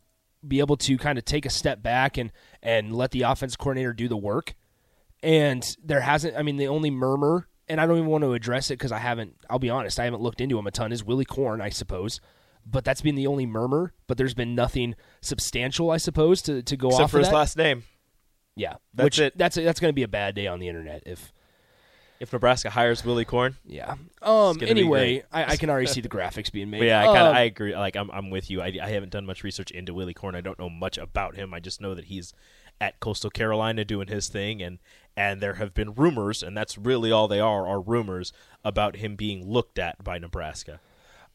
be 0.48 0.60
able 0.60 0.76
to 0.78 0.96
kind 0.98 1.18
of 1.18 1.24
take 1.24 1.46
a 1.46 1.50
step 1.50 1.82
back 1.82 2.16
and, 2.16 2.32
and 2.62 2.94
let 2.94 3.10
the 3.10 3.22
offense 3.22 3.56
coordinator 3.56 3.92
do 3.92 4.08
the 4.08 4.16
work 4.16 4.54
and 5.22 5.64
there 5.82 6.00
hasn't. 6.00 6.36
I 6.36 6.42
mean, 6.42 6.56
the 6.56 6.68
only 6.68 6.90
murmur, 6.90 7.48
and 7.68 7.80
I 7.80 7.86
don't 7.86 7.96
even 7.98 8.10
want 8.10 8.22
to 8.24 8.32
address 8.34 8.70
it 8.70 8.74
because 8.74 8.92
I 8.92 8.98
haven't. 8.98 9.34
I'll 9.48 9.58
be 9.58 9.70
honest, 9.70 9.98
I 9.98 10.04
haven't 10.04 10.20
looked 10.22 10.40
into 10.40 10.58
him 10.58 10.66
a 10.66 10.70
ton. 10.70 10.92
Is 10.92 11.04
Willy 11.04 11.24
Korn, 11.24 11.60
I 11.60 11.70
suppose, 11.70 12.20
but 12.64 12.84
that's 12.84 13.00
been 13.00 13.14
the 13.14 13.26
only 13.26 13.46
murmur. 13.46 13.92
But 14.06 14.18
there's 14.18 14.34
been 14.34 14.54
nothing 14.54 14.94
substantial, 15.20 15.90
I 15.90 15.96
suppose, 15.96 16.42
to, 16.42 16.62
to 16.62 16.76
go 16.76 16.88
Except 16.88 17.04
off 17.04 17.10
for 17.10 17.16
of 17.18 17.20
his 17.22 17.28
that. 17.30 17.34
last 17.34 17.56
name. 17.56 17.84
yeah, 18.54 18.74
That's 18.94 19.04
which 19.04 19.18
it. 19.18 19.38
that's 19.38 19.56
that's 19.56 19.80
going 19.80 19.90
to 19.90 19.94
be 19.94 20.02
a 20.02 20.08
bad 20.08 20.34
day 20.34 20.46
on 20.46 20.60
the 20.60 20.68
internet 20.68 21.02
if 21.06 21.32
If 22.18 22.32
Nebraska 22.32 22.70
hires 22.70 23.04
Willy 23.04 23.24
Korn, 23.24 23.56
yeah. 23.66 23.96
Um. 24.22 24.58
Anyway. 24.62 25.22
I, 25.32 25.52
I 25.52 25.56
can 25.58 25.70
already 25.70 25.86
see 25.86 26.00
the 26.00 26.08
graphics 26.08 26.50
being 26.50 26.70
made. 26.70 26.80
But 26.80 26.86
yeah, 26.86 27.02
I 27.02 27.06
kind 27.06 27.18
of 27.18 27.26
Um, 27.28 27.36
I 27.36 27.40
agree. 27.42 27.76
Like 27.76 27.96
I'm 27.96 28.10
I'm 28.10 28.30
with 28.30 28.50
you. 28.50 28.62
I, 28.62 28.76
I 28.82 28.88
haven't 28.88 29.10
done 29.10 29.26
much 29.26 29.44
research 29.44 29.70
into 29.70 29.94
Willy 29.94 30.14
Korn. 30.14 30.34
I 30.34 30.40
don't 30.40 30.58
know 30.58 30.70
much 30.70 30.98
about 30.98 31.36
him. 31.36 31.52
I 31.52 31.60
just 31.60 31.80
know 31.80 31.94
that 31.94 32.06
he's 32.06 32.32
at 32.80 33.00
Coastal 33.00 33.30
Carolina 33.30 33.84
doing 33.84 34.08
his 34.08 34.28
thing, 34.28 34.62
and 34.62 34.78
and 35.16 35.40
there 35.40 35.54
have 35.54 35.74
been 35.74 35.94
rumors, 35.94 36.42
and 36.42 36.56
that's 36.56 36.76
really 36.76 37.10
all 37.10 37.28
they 37.28 37.40
are 37.40 37.66
are 37.66 37.80
rumors 37.80 38.32
about 38.64 38.96
him 38.96 39.16
being 39.16 39.46
looked 39.46 39.78
at 39.78 40.02
by 40.02 40.18
Nebraska. 40.18 40.80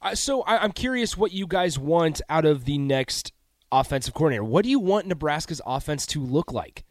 Uh, 0.01 0.15
so 0.15 0.41
I, 0.43 0.57
I'm 0.57 0.71
curious 0.71 1.15
what 1.15 1.31
you 1.31 1.47
guys 1.47 1.77
want 1.77 2.21
out 2.29 2.45
of 2.45 2.65
the 2.65 2.77
next 2.77 3.33
offensive 3.71 4.13
coordinator. 4.13 4.43
What 4.43 4.63
do 4.63 4.69
you 4.69 4.79
want 4.79 5.07
Nebraska's 5.07 5.61
offense 5.65 6.05
to 6.07 6.21
look 6.21 6.51
like? 6.51 6.83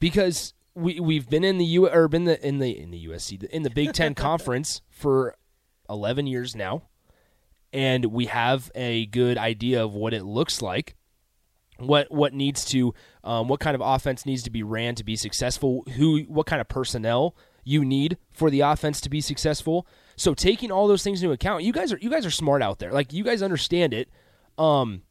Because 0.00 0.52
we 0.76 1.00
we've 1.00 1.28
been 1.28 1.42
in 1.42 1.58
the 1.58 1.64
U 1.64 1.88
or 1.88 2.06
been 2.06 2.24
the 2.24 2.46
in 2.46 2.58
the 2.58 2.78
in 2.78 2.90
the 2.90 3.06
USC 3.06 3.42
in 3.44 3.62
the 3.62 3.70
Big 3.70 3.92
Ten 3.94 4.14
conference 4.26 4.82
for 4.90 5.34
11 5.88 6.26
years 6.26 6.54
now, 6.54 6.82
and 7.72 8.06
we 8.06 8.26
have 8.26 8.70
a 8.74 9.06
good 9.06 9.38
idea 9.38 9.82
of 9.82 9.94
what 9.94 10.12
it 10.12 10.24
looks 10.24 10.60
like. 10.60 10.94
What 11.78 12.10
what 12.10 12.34
needs 12.34 12.64
to 12.66 12.94
um, 13.24 13.48
what 13.48 13.58
kind 13.60 13.74
of 13.74 13.80
offense 13.82 14.26
needs 14.26 14.42
to 14.44 14.50
be 14.50 14.62
ran 14.62 14.94
to 14.96 15.04
be 15.04 15.16
successful? 15.16 15.82
Who 15.96 16.20
what 16.22 16.46
kind 16.46 16.60
of 16.60 16.68
personnel 16.68 17.34
you 17.64 17.84
need 17.84 18.18
for 18.32 18.50
the 18.50 18.60
offense 18.60 19.00
to 19.02 19.10
be 19.10 19.20
successful? 19.20 19.86
So 20.14 20.34
taking 20.34 20.70
all 20.70 20.88
those 20.88 21.02
things 21.02 21.22
into 21.22 21.32
account, 21.32 21.64
you 21.64 21.72
guys 21.72 21.92
are 21.92 21.98
you 21.98 22.10
guys 22.10 22.24
are 22.24 22.30
smart 22.30 22.62
out 22.62 22.78
there. 22.78 22.92
Like 22.92 23.12
you 23.12 23.24
guys 23.24 23.42
understand 23.42 23.94
it. 23.94 24.08
Um, 24.58 25.02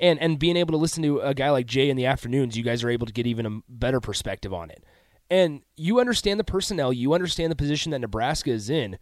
and 0.00 0.18
and 0.18 0.38
being 0.38 0.56
able 0.56 0.72
to 0.72 0.78
listen 0.78 1.02
to 1.02 1.20
a 1.20 1.34
guy 1.34 1.50
like 1.50 1.66
Jay 1.66 1.90
in 1.90 1.96
the 1.96 2.06
afternoons, 2.06 2.56
you 2.56 2.64
guys 2.64 2.82
are 2.82 2.90
able 2.90 3.06
to 3.06 3.12
get 3.12 3.26
even 3.26 3.46
a 3.46 3.60
better 3.68 4.00
perspective 4.00 4.52
on 4.52 4.70
it. 4.70 4.84
And 5.30 5.62
you 5.76 5.98
understand 6.00 6.38
the 6.38 6.44
personnel, 6.44 6.92
you 6.92 7.12
understand 7.12 7.50
the 7.50 7.56
position 7.56 7.90
that 7.92 8.00
Nebraska 8.00 8.50
is 8.50 8.70
in, 8.70 8.98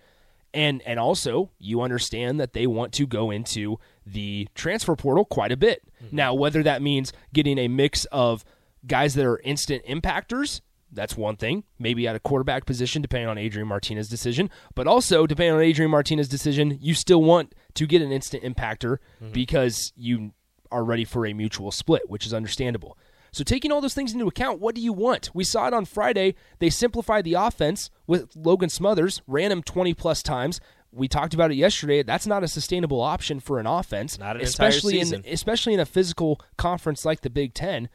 And 0.55 0.81
and 0.87 0.99
also 1.00 1.50
you 1.59 1.83
understand 1.83 2.38
that 2.41 2.53
they 2.53 2.67
want 2.67 2.93
to 2.95 3.07
go 3.07 3.31
into 3.31 3.79
the 4.07 4.49
transfer 4.55 4.95
portal 4.95 5.25
quite 5.25 5.53
a 5.53 5.57
bit. 5.57 5.83
Mm-hmm. 6.03 6.17
Now, 6.17 6.33
whether 6.33 6.62
that 6.62 6.81
means 6.81 7.12
getting 7.33 7.59
a 7.59 7.69
mix 7.69 8.05
of 8.07 8.45
guys 8.87 9.14
that 9.14 9.26
are 9.26 9.41
instant 9.41 9.85
impactors, 9.87 10.61
that's 10.93 11.17
one 11.17 11.37
thing. 11.37 11.64
Maybe 11.79 12.07
at 12.07 12.14
a 12.14 12.21
quarterback 12.21 12.67
position, 12.67 13.03
depending 13.03 13.29
on 13.29 13.37
Adrian 13.37 13.67
Martinez's 13.67 14.09
decision. 14.09 14.49
But 14.76 14.87
also, 14.87 15.26
depending 15.26 15.55
on 15.55 15.61
Adrian 15.61 15.91
Martinez's 15.91 16.31
decision, 16.31 16.79
you 16.81 16.95
still 16.95 17.23
want 17.23 17.55
to 17.75 17.87
get 17.87 18.00
an 18.00 18.12
instant 18.12 18.45
impactor 18.45 18.99
mm-hmm. 19.21 19.33
because 19.33 19.93
you 19.97 20.33
are 20.75 20.85
ready 20.85 21.04
for 21.04 21.25
a 21.25 21.33
mutual 21.33 21.71
split, 21.71 22.11
which 22.11 22.26
is 22.26 22.35
understandable. 22.35 22.99
So, 23.33 23.43
taking 23.43 23.73
all 23.73 23.81
those 23.81 23.95
things 23.95 24.12
into 24.12 24.28
account, 24.28 24.61
what 24.61 24.75
do 24.75 24.81
you 24.81 24.93
want? 24.93 25.31
We 25.35 25.43
saw 25.43 25.66
it 25.66 25.75
on 25.75 25.87
Friday. 25.87 26.35
They 26.61 26.71
simplified 26.71 27.25
the 27.25 27.35
offense 27.35 27.90
with 28.07 28.37
Logan 28.37 28.69
Smothers, 28.69 29.23
ran 29.26 29.50
him 29.50 29.62
20 29.62 29.93
plus 29.95 30.23
times. 30.23 30.61
We 30.93 31.09
talked 31.09 31.35
about 31.35 31.50
it 31.50 31.57
yesterday. 31.57 32.04
That's 32.04 32.28
not 32.28 32.45
a 32.45 32.49
sustainable 32.49 33.00
option 33.00 33.40
for 33.40 33.59
an 33.59 33.66
offense, 33.66 34.19
Not 34.19 34.37
an 34.37 34.43
entire 34.43 34.45
especially 34.49 35.00
in 35.00 35.07
season. 35.07 35.25
especially 35.26 35.75
in 35.75 35.81
a 35.81 35.87
physical 35.87 36.40
conference 36.57 37.04
like 37.04 37.23
the 37.23 37.31
Big 37.31 37.54
Ten. 37.54 37.88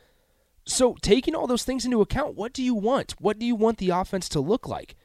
So, 0.65 0.97
taking 1.01 1.35
all 1.35 1.47
those 1.47 1.63
things 1.63 1.85
into 1.85 2.01
account, 2.01 2.35
what 2.35 2.51
do 2.51 2.61
you 2.61 2.75
want? 2.75 3.15
What 3.19 3.39
do 3.39 3.45
you 3.45 3.55
want 3.55 3.77
the 3.77 3.91
offense 3.91 4.27
to 4.29 4.41
look 4.41 4.67
like? 4.67 4.95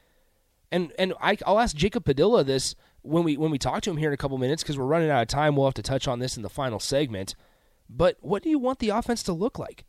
And 0.71 0.91
and 0.99 1.13
I, 1.21 1.37
I'll 1.45 1.59
ask 1.59 1.75
Jacob 1.75 2.03
Padilla 2.03 2.43
this 2.43 2.75
when 3.03 3.23
we 3.23 3.37
when 3.37 3.51
we 3.51 3.57
talk 3.57 3.81
to 3.83 3.89
him 3.89 3.97
here 3.97 4.09
in 4.09 4.13
a 4.13 4.17
couple 4.17 4.37
minutes 4.37 4.63
because 4.63 4.77
we're 4.77 4.83
running 4.85 5.09
out 5.09 5.21
of 5.21 5.27
time. 5.29 5.55
We'll 5.55 5.67
have 5.67 5.73
to 5.75 5.81
touch 5.81 6.09
on 6.09 6.19
this 6.19 6.35
in 6.35 6.43
the 6.43 6.49
final 6.49 6.79
segment. 6.81 7.35
But 7.89 8.17
what 8.21 8.43
do 8.43 8.49
you 8.49 8.59
want 8.59 8.79
the 8.79 8.89
offense 8.89 9.23
to 9.23 9.33
look 9.33 9.59
like? 9.59 9.85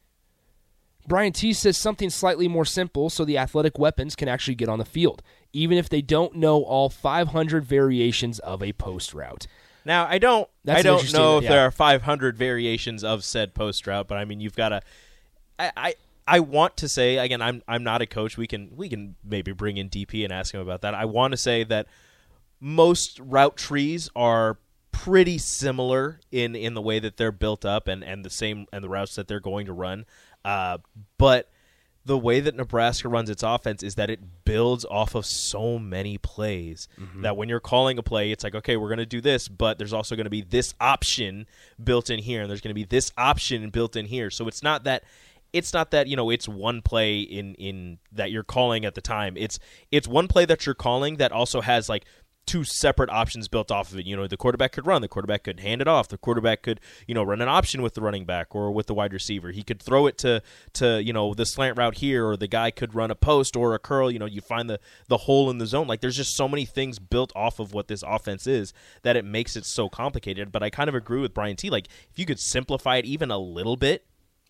Brian 1.09 1.33
T 1.33 1.53
says 1.53 1.77
something 1.77 2.11
slightly 2.11 2.49
more 2.49 2.65
simple 2.65 3.11
so 3.11 3.25
the 3.25 3.39
athletic 3.39 3.79
weapons 3.79 4.17
can 4.17 4.29
actually 4.29 4.57
get 4.57 4.69
on 4.69 4.79
the 4.79 4.85
field, 4.85 5.23
even 5.53 5.79
if 5.79 5.89
they 5.89 6.03
don't 6.03 6.35
know 6.35 6.63
all 6.63 6.89
500 6.89 7.65
variations 7.65 8.39
of 8.41 8.63
a 8.63 8.73
post 8.73 9.15
route. 9.15 9.47
Now 9.85 10.07
I 10.07 10.19
don't 10.19 10.49
That's 10.65 10.81
I 10.81 10.83
don't 10.83 11.13
know 11.13 11.39
if 11.39 11.45
yeah. 11.45 11.51
there 11.51 11.61
are 11.61 11.71
500 11.71 12.37
variations 12.37 13.05
of 13.05 13.25
said 13.25 13.55
post 13.55 13.87
route, 13.87 14.09
but 14.09 14.19
I 14.19 14.25
mean 14.25 14.41
you've 14.41 14.57
got 14.57 14.71
to. 14.71 14.81
I, 15.59 15.73
I 15.77 15.95
I 16.27 16.41
want 16.41 16.77
to 16.79 16.89
say 16.89 17.19
again 17.19 17.41
I'm 17.41 17.63
I'm 17.69 17.85
not 17.85 18.03
a 18.03 18.07
coach. 18.07 18.37
We 18.37 18.49
can 18.49 18.77
we 18.77 18.89
can 18.89 19.15
maybe 19.25 19.53
bring 19.53 19.77
in 19.77 19.89
DP 19.89 20.25
and 20.25 20.33
ask 20.33 20.53
him 20.53 20.61
about 20.61 20.81
that. 20.81 20.95
I 20.95 21.05
want 21.05 21.33
to 21.33 21.37
say 21.37 21.63
that 21.65 21.87
most 22.59 23.21
route 23.21 23.57
trees 23.57 24.11
are 24.17 24.59
pretty 25.05 25.37
similar 25.39 26.21
in 26.33 26.57
in 26.57 26.75
the 26.75 26.81
way 26.81 26.99
that 26.99 27.17
they're 27.19 27.33
built 27.33 27.65
up 27.65 27.87
and 27.87 28.03
and 28.03 28.25
the 28.25 28.31
same 28.31 28.67
and 28.73 28.83
the 28.83 28.89
routes 28.89 29.15
that 29.17 29.29
they're 29.29 29.41
going 29.41 29.67
to 29.67 29.73
run. 29.73 30.07
Uh, 30.45 30.79
but 31.19 31.51
the 32.07 32.17
way 32.17 32.39
that 32.39 32.55
Nebraska 32.55 33.09
runs 33.09 33.29
its 33.29 33.43
offense 33.43 33.83
is 33.83 33.97
that 33.97 34.09
it 34.11 34.45
builds 34.45 34.85
off 34.85 35.17
of 35.17 35.27
so 35.27 35.77
many 35.77 36.19
plays 36.19 36.87
that 37.23 37.37
when 37.37 37.49
you're 37.49 37.59
calling 37.59 37.99
a 37.99 38.03
play, 38.03 38.31
it's 38.31 38.45
like, 38.45 38.55
okay, 38.55 38.77
we're 38.77 38.89
going 38.89 38.99
to 38.99 39.07
do 39.07 39.21
this, 39.21 39.49
but 39.49 39.77
there's 39.77 39.93
also 39.93 40.15
going 40.15 40.25
to 40.25 40.31
be 40.31 40.41
this 40.41 40.73
option 40.81 41.47
built 41.83 42.09
in 42.09 42.21
here, 42.21 42.43
and 42.43 42.49
there's 42.49 42.61
going 42.61 42.71
to 42.71 42.75
be 42.75 42.85
this 42.85 43.13
option 43.19 43.71
built 43.71 43.97
in 43.97 44.07
here. 44.07 44.31
So 44.31 44.47
it's 44.47 44.63
not 44.63 44.85
that 44.85 45.03
it's 45.53 45.73
not 45.73 45.91
that 45.91 46.07
you 46.07 46.17
know 46.17 46.31
it's 46.31 46.49
one 46.49 46.81
play 46.81 47.21
in 47.21 47.55
in 47.55 47.99
that 48.13 48.31
you're 48.31 48.45
calling 48.45 48.85
at 48.85 48.95
the 48.95 49.01
time. 49.01 49.37
It's 49.37 49.59
it's 49.91 50.07
one 50.07 50.29
play 50.29 50.45
that 50.45 50.65
you're 50.65 50.77
calling 50.77 51.17
that 51.17 51.33
also 51.33 51.61
has 51.61 51.89
like 51.89 52.05
two 52.47 52.65
separate 52.65 53.11
options 53.11 53.49
built 53.49 53.71
off 53.71 53.93
of 53.93 53.99
it. 53.99 54.07
You 54.07 54.17
know, 54.17 54.27
the 54.27 54.37
quarterback 54.37 54.73
could 54.73 54.87
run, 54.87 55.03
the 55.03 55.09
quarterback 55.09 55.45
could 55.45 55.61
hand 55.61 55.81
it 55.81 55.89
off, 55.89 56.09
the 56.09 56.19
quarterback 56.19 56.63
could, 56.63 56.81
you 57.07 57.15
know, 57.15 57.23
run 57.23 57.43
an 57.43 57.49
option 57.49 57.83
with 57.83 57.95
the 57.95 58.01
running 58.01 58.25
back 58.25 58.55
or 58.55 58.71
with 58.71 58.87
the 58.87 58.95
wide 58.95 59.13
receiver. 59.13 59.51
He 59.51 59.63
could 59.63 59.83
throw 59.83 60.07
it 60.07 60.17
to 60.19 60.43
to, 60.75 61.03
you 61.03 61.13
know, 61.13 61.35
the 61.35 61.45
slant 61.45 61.77
route 61.77 61.99
here 61.99 62.27
or 62.27 62.37
the 62.37 62.49
guy 62.49 62.71
could 62.71 62.95
run 62.95 63.11
a 63.11 63.15
post 63.15 63.57
or 63.57 63.75
a 63.75 63.79
curl, 63.79 64.11
you 64.11 64.19
know, 64.19 64.27
you 64.27 64.41
find 64.41 64.71
the 64.71 64.81
the 65.09 65.19
hole 65.19 65.51
in 65.51 65.59
the 65.59 65.67
zone. 65.67 65.87
Like 65.87 66.01
there's 66.01 66.17
just 66.17 66.37
so 66.37 66.49
many 66.49 66.65
things 66.65 66.99
built 66.99 67.33
off 67.35 67.59
of 67.59 67.75
what 67.75 67.89
this 67.89 68.03
offense 68.07 68.47
is 68.47 68.73
that 69.03 69.17
it 69.17 69.25
makes 69.25 69.57
it 69.57 69.67
so 69.67 69.89
complicated, 69.89 70.53
but 70.53 70.63
I 70.63 70.71
kind 70.71 70.89
of 70.89 70.95
agree 70.95 71.21
with 71.21 71.35
Brian 71.35 71.57
T. 71.57 71.71
Like 71.71 71.89
if 72.11 72.19
you 72.19 72.27
could 72.27 72.41
simplify 72.41 72.97
it 72.97 73.05
even 73.05 73.31
a 73.31 73.39
little 73.39 73.77
bit, 73.77 74.07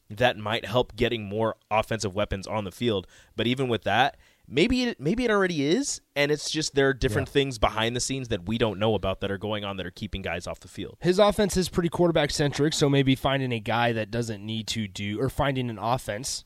that 0.09 0.37
might 0.37 0.65
help 0.65 0.95
getting 0.97 1.25
more 1.25 1.57
offensive 1.71 2.15
weapons 2.15 2.47
on 2.47 2.65
the 2.65 2.71
field. 2.71 3.07
But 3.35 3.47
even 3.47 3.69
with 3.69 3.83
that, 3.85 4.17
maybe 4.49 4.85
it 4.85 5.01
maybe 5.01 5.25
it 5.25 5.31
already 5.31 5.67
is, 5.67 6.01
and 6.15 6.31
it's 6.31 6.51
just 6.51 6.75
there 6.75 6.89
are 6.89 6.95
different 6.95 7.29
things 7.29 7.59
behind 7.59 7.97
the 7.97 8.01
scenes 8.01 8.29
that 8.29 8.47
we 8.47 8.59
don't 8.59 8.79
know 8.79 8.95
about 8.95 9.21
that 9.21 9.31
are 9.31 9.39
going 9.39 9.65
on 9.65 9.77
that 9.77 9.87
are 9.87 9.91
keeping 9.91 10.23
guys 10.23 10.47
off 10.47 10.61
the 10.61 10.69
field. 10.69 10.97
His 11.01 11.19
offense 11.19 11.57
is 11.57 11.69
pretty 11.69 11.89
quarterback 11.89 12.31
centric, 12.31 12.73
so 12.73 12.89
maybe 12.89 13.15
finding 13.15 13.53
a 13.53 13.61
guy 13.61 13.93
that 13.93 14.11
doesn't 14.11 14.45
need 14.45 14.67
to 14.69 14.89
do, 14.89 15.21
or 15.21 15.29
finding 15.29 15.71
an 15.71 15.79
offense 15.79 16.45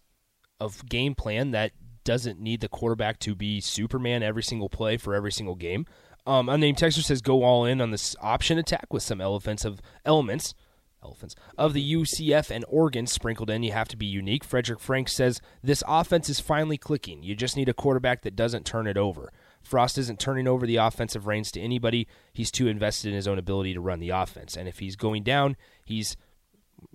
of 0.58 0.86
game 0.88 1.14
plan 1.14 1.50
that 1.52 1.72
doesn't 2.04 2.40
need 2.40 2.60
the 2.60 2.68
quarterback 2.68 3.18
to 3.20 3.34
be 3.34 3.60
Superman 3.60 4.22
every 4.22 4.42
single 4.42 4.68
play 4.68 4.96
for 4.96 5.14
every 5.14 5.32
single 5.32 5.54
game. 5.54 5.86
Um, 6.26 6.48
unnamed 6.48 6.76
texter 6.76 7.02
says 7.02 7.22
go 7.22 7.42
all 7.42 7.64
in 7.64 7.80
on 7.80 7.90
this 7.90 8.14
option 8.20 8.58
attack 8.58 8.92
with 8.92 9.02
some 9.02 9.20
offensive 9.20 9.80
elements. 10.04 10.54
Elephants 11.02 11.34
of 11.56 11.72
the 11.72 11.94
UCF 11.94 12.50
and 12.50 12.64
Oregon 12.68 13.06
sprinkled 13.06 13.50
in. 13.50 13.62
You 13.62 13.72
have 13.72 13.88
to 13.88 13.96
be 13.96 14.06
unique. 14.06 14.44
Frederick 14.44 14.80
Frank 14.80 15.08
says 15.08 15.40
this 15.62 15.82
offense 15.88 16.28
is 16.28 16.40
finally 16.40 16.76
clicking. 16.76 17.22
You 17.22 17.34
just 17.34 17.56
need 17.56 17.68
a 17.68 17.74
quarterback 17.74 18.22
that 18.22 18.36
doesn't 18.36 18.66
turn 18.66 18.86
it 18.86 18.96
over. 18.96 19.32
Frost 19.62 19.98
isn't 19.98 20.20
turning 20.20 20.48
over 20.48 20.66
the 20.66 20.76
offensive 20.76 21.26
reins 21.26 21.50
to 21.52 21.60
anybody. 21.60 22.06
He's 22.32 22.50
too 22.50 22.68
invested 22.68 23.08
in 23.08 23.14
his 23.14 23.28
own 23.28 23.38
ability 23.38 23.74
to 23.74 23.80
run 23.80 24.00
the 24.00 24.10
offense. 24.10 24.56
And 24.56 24.68
if 24.68 24.78
he's 24.78 24.96
going 24.96 25.22
down, 25.22 25.56
he's 25.84 26.16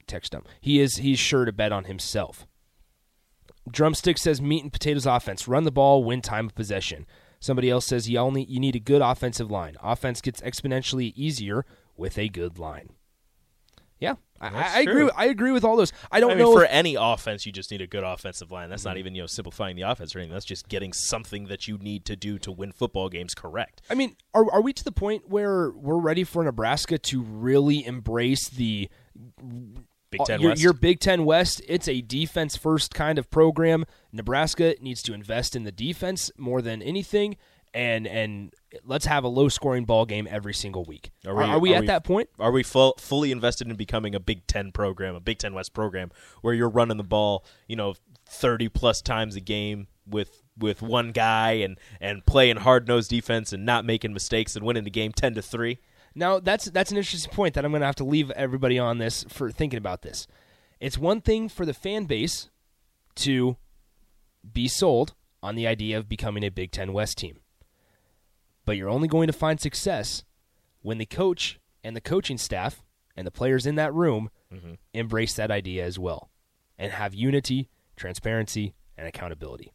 text 0.08 0.34
him. 0.34 0.44
He 0.62 0.80
is 0.80 0.98
he's 0.98 1.20
sure 1.20 1.46
to 1.46 1.52
bet 1.52 1.72
on 1.72 1.86
himself. 1.86 2.48
Drumstick 3.70 4.18
says 4.18 4.42
meat 4.42 4.64
and 4.64 4.74
potatoes 4.74 5.06
offense. 5.06 5.48
Run 5.48 5.64
the 5.64 5.72
ball, 5.72 6.04
win 6.04 6.22
time 6.22 6.48
of 6.48 6.56
possession. 6.56 7.06
Somebody 7.40 7.70
else 7.70 7.86
says 7.86 8.10
you 8.10 8.20
only 8.20 8.44
you 8.44 8.60
need 8.60 8.76
a 8.76 8.80
good 8.80 9.02
offensive 9.02 9.52
line. 9.52 9.76
Offense 9.82 10.22
gets 10.22 10.42
exponentially 10.42 11.14
easier 11.16 11.66
with 11.98 12.18
a 12.18 12.30
good 12.30 12.60
line. 12.60 12.90
Yeah, 14.00 14.16
I, 14.42 14.50
I 14.50 14.80
agree. 14.82 15.04
With, 15.06 15.14
I 15.16 15.26
agree 15.26 15.52
with 15.52 15.64
all 15.64 15.78
those. 15.78 15.94
I 16.12 16.20
don't 16.20 16.32
I 16.32 16.36
mean, 16.36 16.44
know 16.44 16.54
for 16.54 16.66
if- 16.66 16.72
any 16.72 16.96
offense, 16.96 17.46
you 17.46 17.52
just 17.52 17.72
need 17.72 17.82
a 17.82 17.88
good 17.88 18.04
offensive 18.04 18.52
line. 18.52 18.70
That's 18.70 18.84
not 18.84 18.92
mm-hmm. 18.92 19.00
even 19.00 19.16
you 19.16 19.24
know 19.24 19.28
simplifying 19.28 19.76
the 19.76 19.84
offense 19.84 20.16
or 20.16 20.20
anything. 20.20 20.34
That's 20.34 20.46
just 20.46 20.68
getting 20.68 20.92
something 20.92 21.46
that 21.46 21.68
you 21.68 21.78
need 21.78 22.06
to 22.06 22.16
do 22.16 22.38
to 22.40 22.52
win 22.52 22.72
football 22.72 23.10
games 23.10 23.34
correct. 23.34 23.82
I 23.90 23.96
mean, 23.96 24.18
are 24.34 24.52
are 24.52 24.62
we 24.62 24.74
to 24.74 24.84
the 24.84 24.92
point 24.92 25.30
where 25.30 25.72
we're 25.72 26.00
ready 26.00 26.24
for 26.24 26.44
Nebraska 26.44 26.98
to 26.98 27.22
really 27.22 27.86
embrace 27.86 28.50
the 28.50 28.90
Big 30.12 30.26
Ten 30.26 30.42
your, 30.42 30.52
West. 30.52 30.62
your 30.62 30.74
Big 30.74 31.00
Ten 31.00 31.26
West? 31.26 31.62
It's 31.68 31.88
a 31.88 32.02
defense 32.02 32.58
first 32.58 32.94
kind 32.94 33.18
of 33.18 33.30
program. 33.30 33.86
Nebraska 34.12 34.76
needs 34.82 35.02
to 35.04 35.14
invest 35.14 35.56
in 35.56 35.64
the 35.64 35.72
defense 35.72 36.32
more 36.38 36.62
than 36.62 36.82
anything, 36.82 37.38
and 37.76 38.08
and 38.08 38.54
let's 38.86 39.06
have 39.06 39.24
a 39.24 39.28
low 39.28 39.50
scoring 39.50 39.84
ball 39.84 40.06
game 40.06 40.28
every 40.32 40.54
single 40.54 40.86
week. 40.86 41.12
Are 41.28 41.36
we, 41.36 41.44
are 41.44 41.60
we 41.60 41.74
at 41.74 41.86
that 41.88 42.04
point? 42.04 42.30
Are 42.40 42.52
we 42.52 42.64
full, 42.64 42.96
fully 42.98 43.32
invested 43.32 43.68
in 43.68 43.76
becoming 43.76 44.16
a 44.16 44.20
Big 44.20 44.48
Ten 44.48 44.72
program, 44.72 45.14
a 45.14 45.20
Big 45.20 45.38
Ten 45.38 45.54
West 45.54 45.74
program, 45.74 46.10
where 46.42 46.54
you're 46.54 46.70
running 46.70 46.98
the 46.98 47.04
ball, 47.04 47.46
you 47.68 47.76
know, 47.76 47.94
thirty 48.26 48.70
plus 48.70 49.02
times 49.02 49.36
a 49.36 49.42
game 49.42 49.88
with 50.08 50.42
with 50.58 50.82
one 50.82 51.12
guy 51.12 51.52
and 51.52 51.78
and 52.00 52.26
playing 52.26 52.58
hard 52.58 52.88
nosed 52.88 53.10
defense 53.10 53.52
and 53.52 53.66
not 53.66 53.86
making 53.86 54.14
mistakes 54.14 54.56
and 54.56 54.66
winning 54.66 54.86
the 54.86 54.90
game 54.90 55.12
ten 55.12 55.36
to 55.36 55.42
three? 55.42 55.80
Now 56.16 56.40
that's 56.40 56.66
that's 56.66 56.92
an 56.92 56.98
interesting 56.98 57.34
point 57.34 57.56
that 57.56 57.66
I'm 57.66 57.72
going 57.72 57.82
to 57.82 57.86
have 57.86 57.96
to 57.96 58.06
leave 58.06 58.32
everybody 58.32 58.80
on 58.80 59.00
this 59.00 59.26
for 59.28 59.52
thinking 59.52 59.78
about 59.78 60.02
this. 60.02 60.28
It's 60.80 60.98
one 60.98 61.20
thing 61.20 61.50
for 61.50 61.66
the 61.66 61.74
fan 61.74 62.06
base 62.06 62.50
to 63.16 63.58
be 64.54 64.68
sold 64.70 65.14
on 65.44 65.56
the 65.56 65.68
idea 65.68 65.98
of 65.98 66.10
becoming 66.10 66.44
a 66.44 66.50
Big 66.50 66.72
Ten 66.72 66.94
West 66.94 67.18
team, 67.18 67.40
but 68.66 68.78
you're 68.78 68.90
only 68.90 69.08
going 69.08 69.28
to 69.28 69.34
find 69.34 69.60
success 69.60 70.24
when 70.82 70.98
the 70.98 71.06
coach 71.06 71.60
and 71.84 71.96
the 71.96 72.02
coaching 72.02 72.38
staff 72.38 72.84
and 73.16 73.26
the 73.26 73.32
players 73.32 73.66
in 73.66 73.76
that 73.76 73.94
room 73.94 74.30
mm-hmm. 74.54 74.74
embrace 74.94 75.34
that 75.36 75.52
idea 75.52 75.86
as 75.86 75.98
well 75.98 76.30
and 76.78 76.92
have 76.92 77.14
unity, 77.14 77.70
transparency, 77.96 78.74
and 78.98 79.08
accountability. 79.08 79.72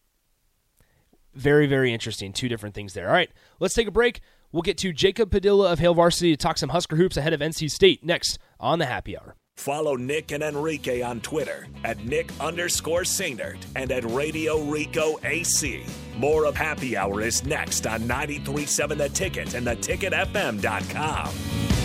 Very, 1.35 1.67
very 1.67 1.93
interesting. 1.93 2.33
Two 2.33 2.49
different 2.49 2.75
things 2.75 2.95
there. 2.95 3.07
All 3.07 3.13
right, 3.13 3.31
let's 3.61 3.75
take 3.75 3.87
a 3.87 3.93
break. 3.93 4.21
We'll 4.53 4.63
get 4.63 4.79
to 4.79 4.93
Jacob 4.93 5.31
Padilla 5.31 5.73
of 5.73 5.79
Hail 5.79 5.95
Varsity 5.95 6.33
to 6.33 6.37
talk 6.37 6.59
some 6.59 6.71
Husker 6.71 6.97
hoops 6.97 7.17
ahead 7.17 7.33
of 7.33 7.41
NC 7.41 7.71
State 7.71 8.05
next 8.05 8.39
on 8.59 8.81
the 8.81 8.87
Happy 8.87 9.17
Hour. 9.17 9.37
Follow 9.61 9.95
Nick 9.95 10.33
and 10.33 10.43
Enrique 10.43 11.03
on 11.03 11.21
Twitter 11.21 11.69
at 11.85 12.03
Nick 12.03 12.33
underscore 12.41 13.03
Sainert 13.03 13.59
and 13.77 13.93
at 13.93 14.11
Radio 14.11 14.63
Rico 14.63 15.19
AC. 15.23 15.85
More 16.17 16.47
of 16.47 16.57
Happy 16.57 16.97
Hour 16.97 17.21
is 17.21 17.45
next 17.45 17.87
on 17.87 18.01
93.7 18.01 18.97
The 18.97 19.11
Ticket 19.11 19.53
and 19.53 19.67
theticketfm.com. 19.67 21.80